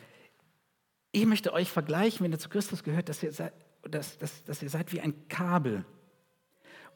ich 1.12 1.26
möchte 1.26 1.52
euch 1.52 1.70
vergleichen, 1.70 2.24
wenn 2.24 2.32
ihr 2.32 2.38
zu 2.38 2.48
Christus 2.48 2.82
gehört, 2.82 3.08
dass 3.08 3.22
ihr, 3.22 3.32
seid, 3.32 3.52
dass, 3.82 4.18
dass, 4.18 4.42
dass 4.44 4.62
ihr 4.62 4.70
seid 4.70 4.92
wie 4.92 5.00
ein 5.00 5.28
Kabel. 5.28 5.84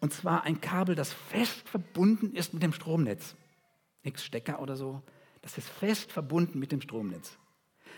Und 0.01 0.13
zwar 0.13 0.45
ein 0.45 0.61
Kabel, 0.61 0.95
das 0.95 1.13
fest 1.13 1.69
verbunden 1.69 2.35
ist 2.35 2.53
mit 2.53 2.63
dem 2.63 2.73
Stromnetz. 2.73 3.35
Nichts 4.03 4.25
Stecker 4.25 4.61
oder 4.61 4.77
so. 4.77 5.03
Das 5.43 5.59
ist 5.59 5.69
fest 5.69 6.13
verbunden 6.13 6.59
mit 6.59 6.73
dem 6.73 6.81
Stromnetz. 6.81 7.39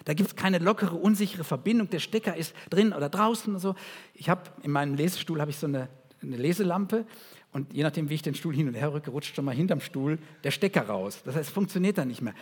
Da 0.05 0.15
gibt 0.15 0.31
es 0.31 0.37
keine 0.37 0.59
lockere, 0.59 0.95
unsichere 0.95 1.45
Verbindung. 1.45 1.91
Der 1.91 1.99
Stecker 1.99 2.37
ist 2.37 2.55
drin 2.71 2.93
oder 2.93 3.09
draußen 3.09 3.53
oder 3.53 3.61
so. 3.61 3.75
Ich 4.15 4.29
habe 4.29 4.43
in 4.63 4.71
meinem 4.71 4.95
Lesestuhl 4.95 5.41
habe 5.41 5.51
ich 5.51 5.59
so 5.59 5.67
eine, 5.67 5.89
eine, 6.23 6.37
Leselampe 6.37 7.07
und 7.53 7.73
je 7.73 7.83
nachdem, 7.83 8.09
wie 8.09 8.15
ich 8.15 8.23
den 8.23 8.35
Stuhl 8.35 8.55
hin 8.55 8.69
und 8.69 8.75
her 8.75 8.93
rücke, 8.93 9.11
rutscht 9.11 9.35
schon 9.35 9.45
mal 9.45 9.55
hinterm 9.55 9.81
Stuhl 9.81 10.19
der 10.45 10.51
Stecker 10.51 10.83
raus. 10.83 11.23
Das 11.25 11.35
heißt, 11.35 11.49
es 11.49 11.55
funktioniert 11.55 11.99
dann 11.99 12.09
nicht 12.09 12.23
mehr. 12.23 12.35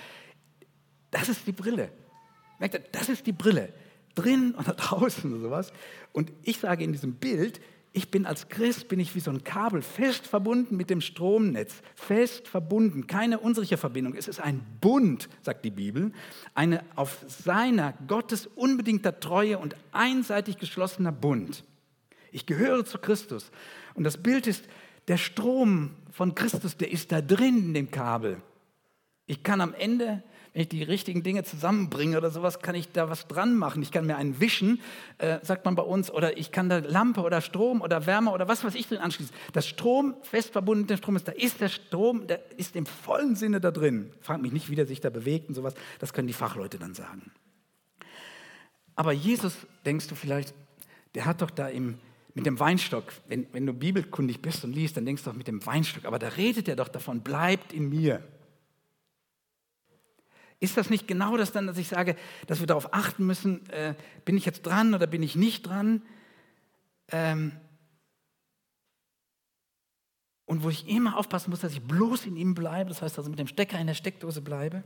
Das 1.10 1.28
ist 1.28 1.46
die 1.46 1.52
Brille. 1.52 1.90
Merkt 2.58 2.74
ihr, 2.74 2.84
das 2.92 3.08
ist 3.08 3.26
die 3.26 3.32
Brille. 3.32 3.72
Drin 4.14 4.54
oder 4.58 4.72
draußen 4.74 5.32
oder 5.32 5.40
sowas. 5.40 5.72
Und 6.12 6.32
ich 6.42 6.58
sage 6.58 6.84
in 6.84 6.92
diesem 6.92 7.14
Bild, 7.14 7.60
ich 7.98 8.12
bin 8.12 8.26
als 8.26 8.48
Christ, 8.48 8.86
bin 8.86 9.00
ich 9.00 9.16
wie 9.16 9.20
so 9.20 9.32
ein 9.32 9.42
Kabel 9.42 9.82
fest 9.82 10.28
verbunden 10.28 10.76
mit 10.76 10.88
dem 10.88 11.00
Stromnetz, 11.00 11.82
fest 11.96 12.46
verbunden, 12.46 13.08
keine 13.08 13.40
unsichere 13.40 13.76
Verbindung. 13.76 14.14
Es 14.14 14.28
ist 14.28 14.38
ein 14.40 14.64
Bund, 14.80 15.28
sagt 15.42 15.64
die 15.64 15.70
Bibel, 15.70 16.12
eine 16.54 16.84
auf 16.94 17.24
seiner 17.26 17.94
Gottes 18.06 18.46
unbedingter 18.46 19.18
Treue 19.18 19.58
und 19.58 19.74
einseitig 19.90 20.58
geschlossener 20.58 21.10
Bund. 21.10 21.64
Ich 22.30 22.46
gehöre 22.46 22.84
zu 22.84 22.98
Christus 22.98 23.50
und 23.94 24.04
das 24.04 24.16
Bild 24.16 24.46
ist, 24.46 24.64
der 25.08 25.16
Strom 25.16 25.96
von 26.12 26.36
Christus, 26.36 26.76
der 26.76 26.92
ist 26.92 27.10
da 27.10 27.20
drin 27.20 27.58
in 27.58 27.74
dem 27.74 27.90
Kabel. 27.90 28.40
Ich 29.26 29.42
kann 29.42 29.60
am 29.60 29.74
Ende 29.74 30.22
wenn 30.52 30.62
ich 30.62 30.68
die 30.68 30.82
richtigen 30.82 31.22
Dinge 31.22 31.44
zusammenbringe 31.44 32.16
oder 32.16 32.30
sowas, 32.30 32.60
kann 32.60 32.74
ich 32.74 32.90
da 32.92 33.08
was 33.08 33.26
dran 33.28 33.56
machen. 33.56 33.82
Ich 33.82 33.90
kann 33.90 34.06
mir 34.06 34.16
einen 34.16 34.40
wischen, 34.40 34.80
äh, 35.18 35.38
sagt 35.42 35.64
man 35.64 35.74
bei 35.74 35.82
uns, 35.82 36.10
oder 36.10 36.36
ich 36.38 36.52
kann 36.52 36.68
da 36.68 36.78
Lampe 36.78 37.22
oder 37.22 37.40
Strom 37.40 37.80
oder 37.80 38.06
Wärme 38.06 38.32
oder 38.32 38.48
was 38.48 38.64
weiß 38.64 38.74
ich 38.74 38.88
drin 38.88 38.98
anschließen. 38.98 39.34
Das 39.52 39.66
Strom, 39.66 40.14
fest 40.22 40.52
verbunden 40.52 40.82
mit 40.82 40.90
dem 40.90 40.96
Strom 40.98 41.16
ist, 41.16 41.28
da 41.28 41.32
ist 41.32 41.60
der 41.60 41.68
Strom, 41.68 42.26
der 42.26 42.40
ist 42.56 42.76
im 42.76 42.86
vollen 42.86 43.36
Sinne 43.36 43.60
da 43.60 43.70
drin. 43.70 44.10
Frag 44.20 44.40
mich 44.42 44.52
nicht, 44.52 44.70
wie 44.70 44.74
der 44.74 44.86
sich 44.86 45.00
da 45.00 45.10
bewegt 45.10 45.48
und 45.48 45.54
sowas. 45.54 45.74
Das 45.98 46.12
können 46.12 46.28
die 46.28 46.34
Fachleute 46.34 46.78
dann 46.78 46.94
sagen. 46.94 47.30
Aber 48.94 49.12
Jesus, 49.12 49.54
denkst 49.86 50.08
du 50.08 50.16
vielleicht, 50.16 50.54
der 51.14 51.24
hat 51.24 51.40
doch 51.40 51.50
da 51.50 51.68
im, 51.68 51.98
mit 52.34 52.46
dem 52.46 52.58
Weinstock, 52.58 53.04
wenn, 53.28 53.46
wenn 53.52 53.64
du 53.64 53.72
bibelkundig 53.72 54.42
bist 54.42 54.64
und 54.64 54.72
liest, 54.72 54.96
dann 54.96 55.06
denkst 55.06 55.22
du 55.22 55.30
doch 55.30 55.36
mit 55.36 55.46
dem 55.46 55.64
Weinstock, 55.64 56.04
aber 56.04 56.18
da 56.18 56.28
redet 56.28 56.68
er 56.68 56.76
doch 56.76 56.88
davon, 56.88 57.20
bleibt 57.20 57.72
in 57.72 57.88
mir. 57.88 58.22
Ist 60.60 60.76
das 60.76 60.90
nicht 60.90 61.06
genau 61.06 61.36
das 61.36 61.52
dann, 61.52 61.66
dass 61.66 61.78
ich 61.78 61.88
sage, 61.88 62.16
dass 62.46 62.60
wir 62.60 62.66
darauf 62.66 62.92
achten 62.92 63.24
müssen, 63.26 63.68
äh, 63.70 63.94
bin 64.24 64.36
ich 64.36 64.44
jetzt 64.44 64.62
dran 64.62 64.94
oder 64.94 65.06
bin 65.06 65.22
ich 65.22 65.36
nicht 65.36 65.66
dran? 65.66 66.02
Ähm 67.08 67.52
und 70.46 70.62
wo 70.62 70.70
ich 70.70 70.88
immer 70.88 71.16
aufpassen 71.16 71.50
muss, 71.50 71.60
dass 71.60 71.72
ich 71.72 71.82
bloß 71.82 72.26
in 72.26 72.36
ihm 72.36 72.54
bleibe, 72.54 72.88
das 72.88 73.02
heißt 73.02 73.18
also 73.18 73.30
mit 73.30 73.38
dem 73.38 73.46
Stecker 73.46 73.78
in 73.78 73.86
der 73.86 73.94
Steckdose 73.94 74.40
bleibe. 74.40 74.82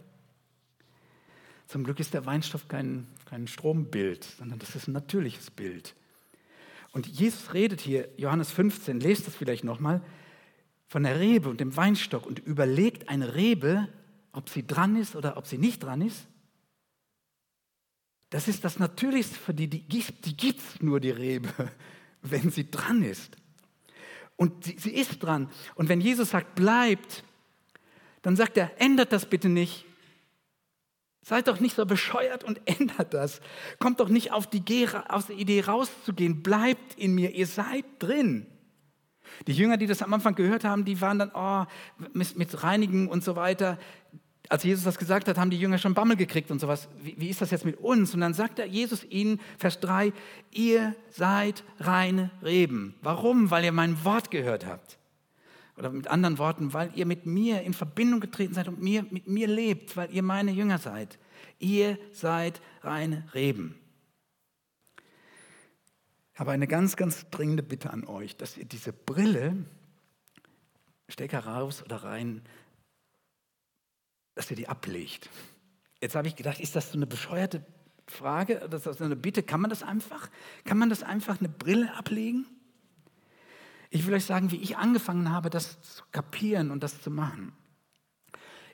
Zum 1.68 1.84
Glück 1.84 2.00
ist 2.00 2.12
der 2.12 2.26
Weinstoff 2.26 2.68
kein, 2.68 3.06
kein 3.24 3.46
Strombild, 3.46 4.24
sondern 4.24 4.58
das 4.58 4.74
ist 4.74 4.88
ein 4.88 4.92
natürliches 4.92 5.50
Bild. 5.50 5.94
Und 6.92 7.06
Jesus 7.06 7.54
redet 7.54 7.80
hier, 7.80 8.08
Johannes 8.18 8.50
15, 8.50 9.00
lest 9.00 9.26
das 9.26 9.34
vielleicht 9.34 9.64
nochmal, 9.64 10.02
von 10.88 11.04
der 11.04 11.18
Rebe 11.18 11.48
und 11.48 11.60
dem 11.60 11.74
Weinstock 11.74 12.26
und 12.26 12.40
überlegt 12.40 13.08
eine 13.08 13.34
Rebe 13.34 13.88
ob 14.32 14.48
sie 14.48 14.66
dran 14.66 14.96
ist 14.96 15.14
oder 15.14 15.36
ob 15.36 15.46
sie 15.46 15.58
nicht 15.58 15.82
dran 15.82 16.00
ist. 16.02 16.26
Das 18.30 18.48
ist 18.48 18.64
das 18.64 18.78
Natürlichste 18.78 19.36
für 19.36 19.52
die, 19.52 19.68
die 19.68 19.86
gibt 19.86 20.38
gibt's 20.38 20.80
nur 20.80 21.00
die 21.00 21.10
Rebe, 21.10 21.50
wenn 22.22 22.50
sie 22.50 22.70
dran 22.70 23.02
ist. 23.02 23.36
Und 24.36 24.64
sie, 24.64 24.78
sie 24.78 24.94
ist 24.94 25.22
dran. 25.22 25.50
Und 25.74 25.88
wenn 25.88 26.00
Jesus 26.00 26.30
sagt, 26.30 26.54
bleibt, 26.54 27.24
dann 28.22 28.36
sagt 28.36 28.56
er, 28.56 28.80
ändert 28.80 29.12
das 29.12 29.26
bitte 29.26 29.48
nicht. 29.48 29.84
Seid 31.24 31.46
doch 31.46 31.60
nicht 31.60 31.76
so 31.76 31.84
bescheuert 31.86 32.42
und 32.42 32.60
ändert 32.64 33.12
das. 33.14 33.40
Kommt 33.78 34.00
doch 34.00 34.08
nicht 34.08 34.32
auf 34.32 34.48
die, 34.48 34.58
Idee 34.58 35.60
rauszugehen. 35.60 36.42
Bleibt 36.42 36.94
in 36.94 37.14
mir, 37.14 37.32
ihr 37.34 37.46
seid 37.46 37.84
drin. 37.98 38.46
Die 39.46 39.52
Jünger, 39.52 39.76
die 39.76 39.86
das 39.86 40.02
am 40.02 40.12
Anfang 40.12 40.34
gehört 40.34 40.64
haben, 40.64 40.84
die 40.84 41.00
waren 41.00 41.18
dann, 41.18 41.30
oh, 41.34 41.64
mit 42.12 42.62
Reinigen 42.62 43.08
und 43.08 43.22
so 43.22 43.36
weiter. 43.36 43.78
Als 44.52 44.64
Jesus 44.64 44.84
das 44.84 44.98
gesagt 44.98 45.28
hat, 45.28 45.38
haben 45.38 45.48
die 45.48 45.58
Jünger 45.58 45.78
schon 45.78 45.94
Bammel 45.94 46.14
gekriegt 46.14 46.50
und 46.50 46.60
sowas. 46.60 46.86
Wie, 47.00 47.14
wie 47.16 47.30
ist 47.30 47.40
das 47.40 47.50
jetzt 47.52 47.64
mit 47.64 47.78
uns? 47.78 48.12
Und 48.12 48.20
dann 48.20 48.34
sagt 48.34 48.58
er 48.58 48.66
Jesus 48.66 49.02
ihnen, 49.02 49.40
Vers 49.56 49.80
3, 49.80 50.12
ihr 50.50 50.94
seid 51.08 51.64
reine 51.80 52.30
Reben. 52.42 52.94
Warum? 53.00 53.50
Weil 53.50 53.64
ihr 53.64 53.72
mein 53.72 54.04
Wort 54.04 54.30
gehört 54.30 54.66
habt. 54.66 54.98
Oder 55.78 55.88
mit 55.88 56.06
anderen 56.06 56.36
Worten, 56.36 56.74
weil 56.74 56.90
ihr 56.94 57.06
mit 57.06 57.24
mir 57.24 57.62
in 57.62 57.72
Verbindung 57.72 58.20
getreten 58.20 58.52
seid 58.52 58.68
und 58.68 58.82
mir, 58.82 59.06
mit 59.08 59.26
mir 59.26 59.48
lebt, 59.48 59.96
weil 59.96 60.12
ihr 60.12 60.22
meine 60.22 60.50
Jünger 60.50 60.76
seid. 60.76 61.18
Ihr 61.58 61.98
seid 62.12 62.60
reine 62.82 63.24
Reben. 63.32 63.74
Ich 66.34 66.40
habe 66.40 66.50
eine 66.50 66.66
ganz, 66.66 66.96
ganz 66.96 67.24
dringende 67.30 67.62
Bitte 67.62 67.88
an 67.90 68.04
euch, 68.04 68.36
dass 68.36 68.58
ihr 68.58 68.66
diese 68.66 68.92
Brille, 68.92 69.64
Stecker 71.08 71.46
raus 71.46 71.82
oder 71.82 72.04
rein, 72.04 72.42
dass 74.34 74.50
ihr 74.50 74.56
die 74.56 74.68
ablegt. 74.68 75.28
Jetzt 76.00 76.14
habe 76.14 76.28
ich 76.28 76.36
gedacht, 76.36 76.60
ist 76.60 76.74
das 76.74 76.90
so 76.90 76.98
eine 76.98 77.06
bescheuerte 77.06 77.64
Frage, 78.06 78.66
das 78.70 78.86
ist 78.86 79.00
eine 79.00 79.16
Bitte, 79.16 79.42
kann 79.42 79.60
man 79.60 79.70
das 79.70 79.82
einfach? 79.82 80.28
Kann 80.64 80.78
man 80.78 80.90
das 80.90 81.02
einfach 81.02 81.38
eine 81.38 81.48
Brille 81.48 81.94
ablegen? 81.94 82.46
Ich 83.90 84.06
will 84.06 84.14
euch 84.14 84.24
sagen, 84.24 84.50
wie 84.50 84.56
ich 84.56 84.76
angefangen 84.76 85.30
habe, 85.30 85.50
das 85.50 85.80
zu 85.82 86.02
kapieren 86.12 86.70
und 86.70 86.82
das 86.82 87.02
zu 87.02 87.10
machen. 87.10 87.52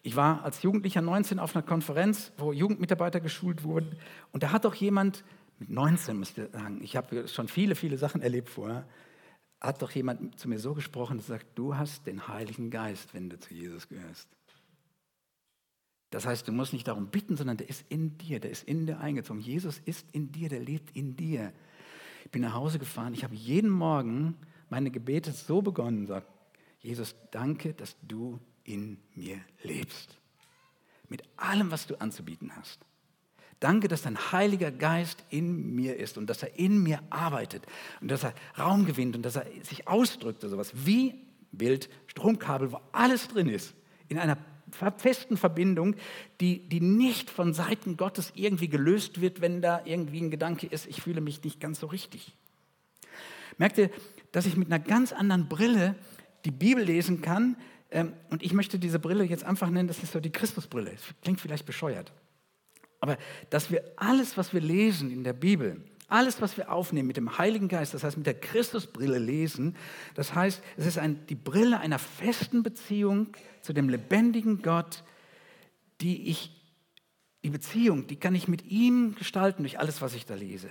Ich 0.02 0.16
war 0.16 0.44
als 0.44 0.62
Jugendlicher 0.62 1.02
19 1.02 1.38
auf 1.38 1.56
einer 1.56 1.66
Konferenz, 1.66 2.32
wo 2.38 2.52
Jugendmitarbeiter 2.52 3.20
geschult 3.20 3.64
wurden. 3.64 3.98
Und 4.32 4.42
da 4.42 4.52
hat 4.52 4.64
auch 4.64 4.74
jemand, 4.74 5.24
mit 5.58 5.70
19 5.70 6.18
müsst 6.18 6.38
ihr 6.38 6.48
sagen, 6.50 6.80
ich 6.82 6.96
habe 6.96 7.26
schon 7.26 7.48
viele, 7.48 7.74
viele 7.74 7.98
Sachen 7.98 8.22
erlebt 8.22 8.48
vorher, 8.48 8.88
hat 9.60 9.82
doch 9.82 9.90
jemand 9.90 10.38
zu 10.38 10.48
mir 10.48 10.60
so 10.60 10.72
gesprochen 10.72 11.18
und 11.18 11.24
sagt, 11.24 11.46
du 11.56 11.76
hast 11.76 12.06
den 12.06 12.28
Heiligen 12.28 12.70
Geist, 12.70 13.12
wenn 13.12 13.28
du 13.28 13.38
zu 13.40 13.52
Jesus 13.52 13.88
gehörst. 13.88 14.37
Das 16.10 16.24
heißt, 16.26 16.48
du 16.48 16.52
musst 16.52 16.72
nicht 16.72 16.88
darum 16.88 17.08
bitten, 17.08 17.36
sondern 17.36 17.58
der 17.58 17.68
ist 17.68 17.84
in 17.88 18.16
dir, 18.16 18.40
der 18.40 18.50
ist 18.50 18.64
in 18.64 18.86
dir 18.86 19.00
eingezogen. 19.00 19.40
Jesus 19.40 19.78
ist 19.84 20.06
in 20.12 20.32
dir, 20.32 20.48
der 20.48 20.60
lebt 20.60 20.96
in 20.96 21.16
dir. 21.16 21.52
Ich 22.24 22.30
bin 22.30 22.42
nach 22.42 22.54
Hause 22.54 22.78
gefahren, 22.78 23.14
ich 23.14 23.24
habe 23.24 23.34
jeden 23.34 23.70
Morgen 23.70 24.36
meine 24.70 24.90
Gebete 24.90 25.32
so 25.32 25.62
begonnen, 25.62 26.06
sagt 26.06 26.28
Jesus, 26.80 27.14
danke, 27.30 27.74
dass 27.74 27.96
du 28.02 28.38
in 28.64 28.98
mir 29.14 29.40
lebst. 29.62 30.16
Mit 31.08 31.22
allem, 31.36 31.70
was 31.70 31.86
du 31.86 32.00
anzubieten 32.00 32.54
hast. 32.54 32.80
Danke, 33.60 33.88
dass 33.88 34.02
dein 34.02 34.16
Heiliger 34.30 34.70
Geist 34.70 35.24
in 35.30 35.74
mir 35.74 35.96
ist 35.96 36.16
und 36.16 36.28
dass 36.28 36.42
er 36.42 36.58
in 36.58 36.82
mir 36.82 37.02
arbeitet 37.10 37.66
und 38.00 38.08
dass 38.08 38.22
er 38.22 38.34
Raum 38.56 38.84
gewinnt 38.84 39.16
und 39.16 39.22
dass 39.22 39.36
er 39.36 39.46
sich 39.62 39.88
ausdrückt 39.88 40.44
oder 40.44 40.50
sowas 40.50 40.72
wie 40.74 41.14
Bild, 41.50 41.88
Stromkabel, 42.06 42.70
wo 42.72 42.80
alles 42.92 43.26
drin 43.26 43.48
ist, 43.48 43.74
in 44.08 44.18
einer 44.18 44.38
festen 44.96 45.36
Verbindung, 45.36 45.96
die, 46.40 46.68
die 46.68 46.80
nicht 46.80 47.30
von 47.30 47.54
Seiten 47.54 47.96
Gottes 47.96 48.32
irgendwie 48.34 48.68
gelöst 48.68 49.20
wird, 49.20 49.40
wenn 49.40 49.62
da 49.62 49.82
irgendwie 49.84 50.20
ein 50.20 50.30
Gedanke 50.30 50.66
ist, 50.66 50.86
ich 50.86 51.02
fühle 51.02 51.20
mich 51.20 51.42
nicht 51.44 51.60
ganz 51.60 51.80
so 51.80 51.86
richtig. 51.86 52.34
Merkt 53.56 53.78
ihr, 53.78 53.90
dass 54.32 54.46
ich 54.46 54.56
mit 54.56 54.68
einer 54.68 54.78
ganz 54.78 55.12
anderen 55.12 55.48
Brille 55.48 55.94
die 56.44 56.50
Bibel 56.50 56.84
lesen 56.84 57.22
kann, 57.22 57.56
ähm, 57.90 58.12
und 58.30 58.42
ich 58.42 58.52
möchte 58.52 58.78
diese 58.78 58.98
Brille 58.98 59.24
jetzt 59.24 59.44
einfach 59.44 59.70
nennen, 59.70 59.88
das 59.88 60.02
ist 60.02 60.12
so 60.12 60.20
die 60.20 60.30
Christusbrille. 60.30 60.94
Klingt 61.22 61.40
vielleicht 61.40 61.66
bescheuert. 61.66 62.12
Aber 63.00 63.16
dass 63.50 63.70
wir 63.70 63.82
alles, 63.96 64.36
was 64.36 64.52
wir 64.52 64.60
lesen 64.60 65.10
in 65.10 65.24
der 65.24 65.32
Bibel, 65.32 65.82
alles, 66.08 66.40
was 66.40 66.56
wir 66.56 66.72
aufnehmen 66.72 67.06
mit 67.06 67.16
dem 67.16 67.38
Heiligen 67.38 67.68
Geist, 67.68 67.94
das 67.94 68.02
heißt 68.02 68.16
mit 68.16 68.26
der 68.26 68.40
Christusbrille 68.40 69.18
lesen, 69.18 69.76
das 70.14 70.34
heißt, 70.34 70.62
es 70.76 70.86
ist 70.86 70.98
ein, 70.98 71.26
die 71.26 71.34
Brille 71.34 71.78
einer 71.80 71.98
festen 71.98 72.62
Beziehung 72.62 73.28
zu 73.62 73.72
dem 73.72 73.88
lebendigen 73.88 74.62
Gott, 74.62 75.04
die 76.00 76.28
ich, 76.28 76.50
die 77.44 77.50
Beziehung, 77.50 78.06
die 78.06 78.16
kann 78.16 78.34
ich 78.34 78.48
mit 78.48 78.64
ihm 78.66 79.14
gestalten 79.14 79.62
durch 79.62 79.78
alles, 79.78 80.00
was 80.00 80.14
ich 80.14 80.24
da 80.24 80.34
lese. 80.34 80.68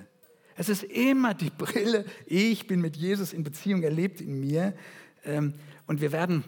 Es 0.55 0.69
ist 0.69 0.83
immer 0.83 1.35
die 1.35 1.51
Brille, 1.51 2.03
ich 2.25 2.65
bin 2.65 2.81
mit 2.81 2.97
Jesus 2.97 3.31
in 3.31 3.43
Beziehung, 3.43 3.83
er 3.83 3.91
lebt 3.91 4.21
in 4.21 4.39
mir. 4.39 4.73
Ähm, 5.23 5.53
und 5.85 6.01
wir 6.01 6.11
werden 6.11 6.43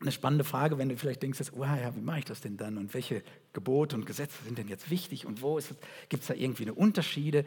eine 0.00 0.12
spannende 0.12 0.44
Frage, 0.44 0.78
wenn 0.78 0.88
du 0.88 0.96
vielleicht 0.96 1.24
denkst, 1.24 1.40
oh 1.56 1.64
ja, 1.64 1.94
wie 1.96 2.00
mache 2.00 2.20
ich 2.20 2.24
das 2.24 2.40
denn 2.40 2.56
dann 2.56 2.78
und 2.78 2.94
welche 2.94 3.24
Gebote 3.52 3.96
und 3.96 4.06
Gesetze 4.06 4.44
sind 4.44 4.58
denn 4.58 4.68
jetzt 4.68 4.90
wichtig 4.90 5.26
und 5.26 5.42
wo 5.42 5.58
gibt 6.08 6.22
es 6.22 6.28
da 6.28 6.34
irgendwie 6.34 6.62
eine 6.62 6.74
Unterschiede? 6.74 7.44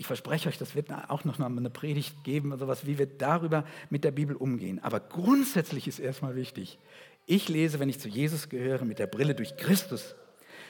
Ich 0.00 0.06
verspreche 0.06 0.48
euch, 0.48 0.58
das 0.58 0.76
wird 0.76 0.92
auch 1.08 1.24
noch 1.24 1.38
mal 1.38 1.46
eine 1.46 1.70
Predigt 1.70 2.22
geben, 2.22 2.56
sowas, 2.56 2.86
wie 2.86 2.98
wir 2.98 3.06
darüber 3.06 3.64
mit 3.90 4.04
der 4.04 4.12
Bibel 4.12 4.36
umgehen. 4.36 4.78
Aber 4.82 5.00
grundsätzlich 5.00 5.88
ist 5.88 5.98
erstmal 5.98 6.36
wichtig, 6.36 6.78
ich 7.26 7.48
lese, 7.48 7.80
wenn 7.80 7.88
ich 7.88 7.98
zu 7.98 8.08
Jesus 8.08 8.48
gehöre, 8.48 8.84
mit 8.84 9.00
der 9.00 9.08
Brille 9.08 9.34
durch 9.34 9.56
Christus. 9.56 10.14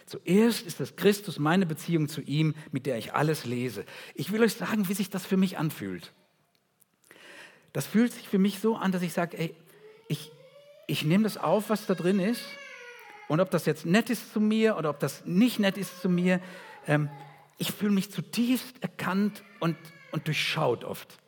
Zuerst 0.07 0.67
ist 0.67 0.81
das 0.81 0.97
Christus 0.97 1.39
meine 1.39 1.67
Beziehung 1.67 2.09
zu 2.09 2.23
ihm, 2.23 2.55
mit 2.73 2.87
der 2.87 2.97
ich 2.97 3.13
alles 3.13 3.45
lese. 3.45 3.85
Ich 4.15 4.33
will 4.33 4.43
euch 4.43 4.55
sagen, 4.55 4.89
wie 4.89 4.95
sich 4.95 5.11
das 5.11 5.27
für 5.27 5.37
mich 5.37 5.59
anfühlt. 5.59 6.15
Das 7.75 7.87
fühlt 7.87 8.15
sich 8.15 8.27
für 8.27 8.39
mich 8.39 8.61
so 8.61 8.77
an, 8.77 8.93
dass 8.93 9.03
ich 9.03 9.13
sage, 9.13 9.39
ey, 9.39 9.55
ich, 10.09 10.33
ich 10.87 11.05
nehme 11.05 11.25
das 11.25 11.37
auf, 11.37 11.69
was 11.69 11.85
da 11.85 11.95
drin 11.95 12.19
ist. 12.19 12.43
Und 13.29 13.41
ob 13.41 13.51
das 13.51 13.67
jetzt 13.67 13.85
nett 13.85 14.09
ist 14.09 14.33
zu 14.33 14.41
mir 14.41 14.79
oder 14.79 14.89
ob 14.89 15.01
das 15.01 15.27
nicht 15.27 15.59
nett 15.59 15.77
ist 15.77 16.01
zu 16.01 16.09
mir, 16.09 16.41
ähm, 16.87 17.11
ich 17.59 17.73
fühle 17.73 17.93
mich 17.93 18.11
zutiefst 18.11 18.83
erkannt 18.83 19.43
und, 19.61 19.77
und 20.13 20.27
durchschaut 20.27 20.85
oft. 20.85 21.19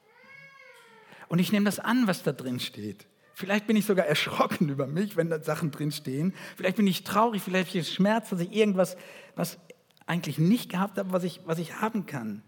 Und 1.29 1.39
ich 1.39 1.53
nehme 1.53 1.67
das 1.67 1.79
an, 1.79 2.07
was 2.07 2.23
da 2.23 2.33
drin 2.33 2.61
steht. 2.61 3.07
Vielleicht 3.35 3.67
bin 3.67 3.77
ich 3.77 3.87
sogar 3.87 4.07
erschrocken 4.07 4.69
über 4.69 4.87
mich, 4.87 5.17
wenn 5.17 5.31
da 5.31 5.43
Sachen 5.43 5.71
drin 5.71 5.93
stehen. 5.93 6.35
Vielleicht 6.57 6.77
bin 6.77 6.87
ich 6.87 7.05
traurig, 7.05 7.43
vielleicht 7.43 7.75
ich 7.75 7.93
Schmerz, 7.93 8.31
dass 8.31 8.41
ich 8.41 8.53
irgendwas, 8.53 8.97
was 9.35 9.59
eigentlich 10.07 10.39
nicht 10.39 10.71
gehabt 10.71 10.99
habe, 10.99 11.13
was 11.13 11.25
ich, 11.25 11.41
was 11.45 11.59
ich 11.59 11.77
haben 11.81 12.07
kann 12.07 12.43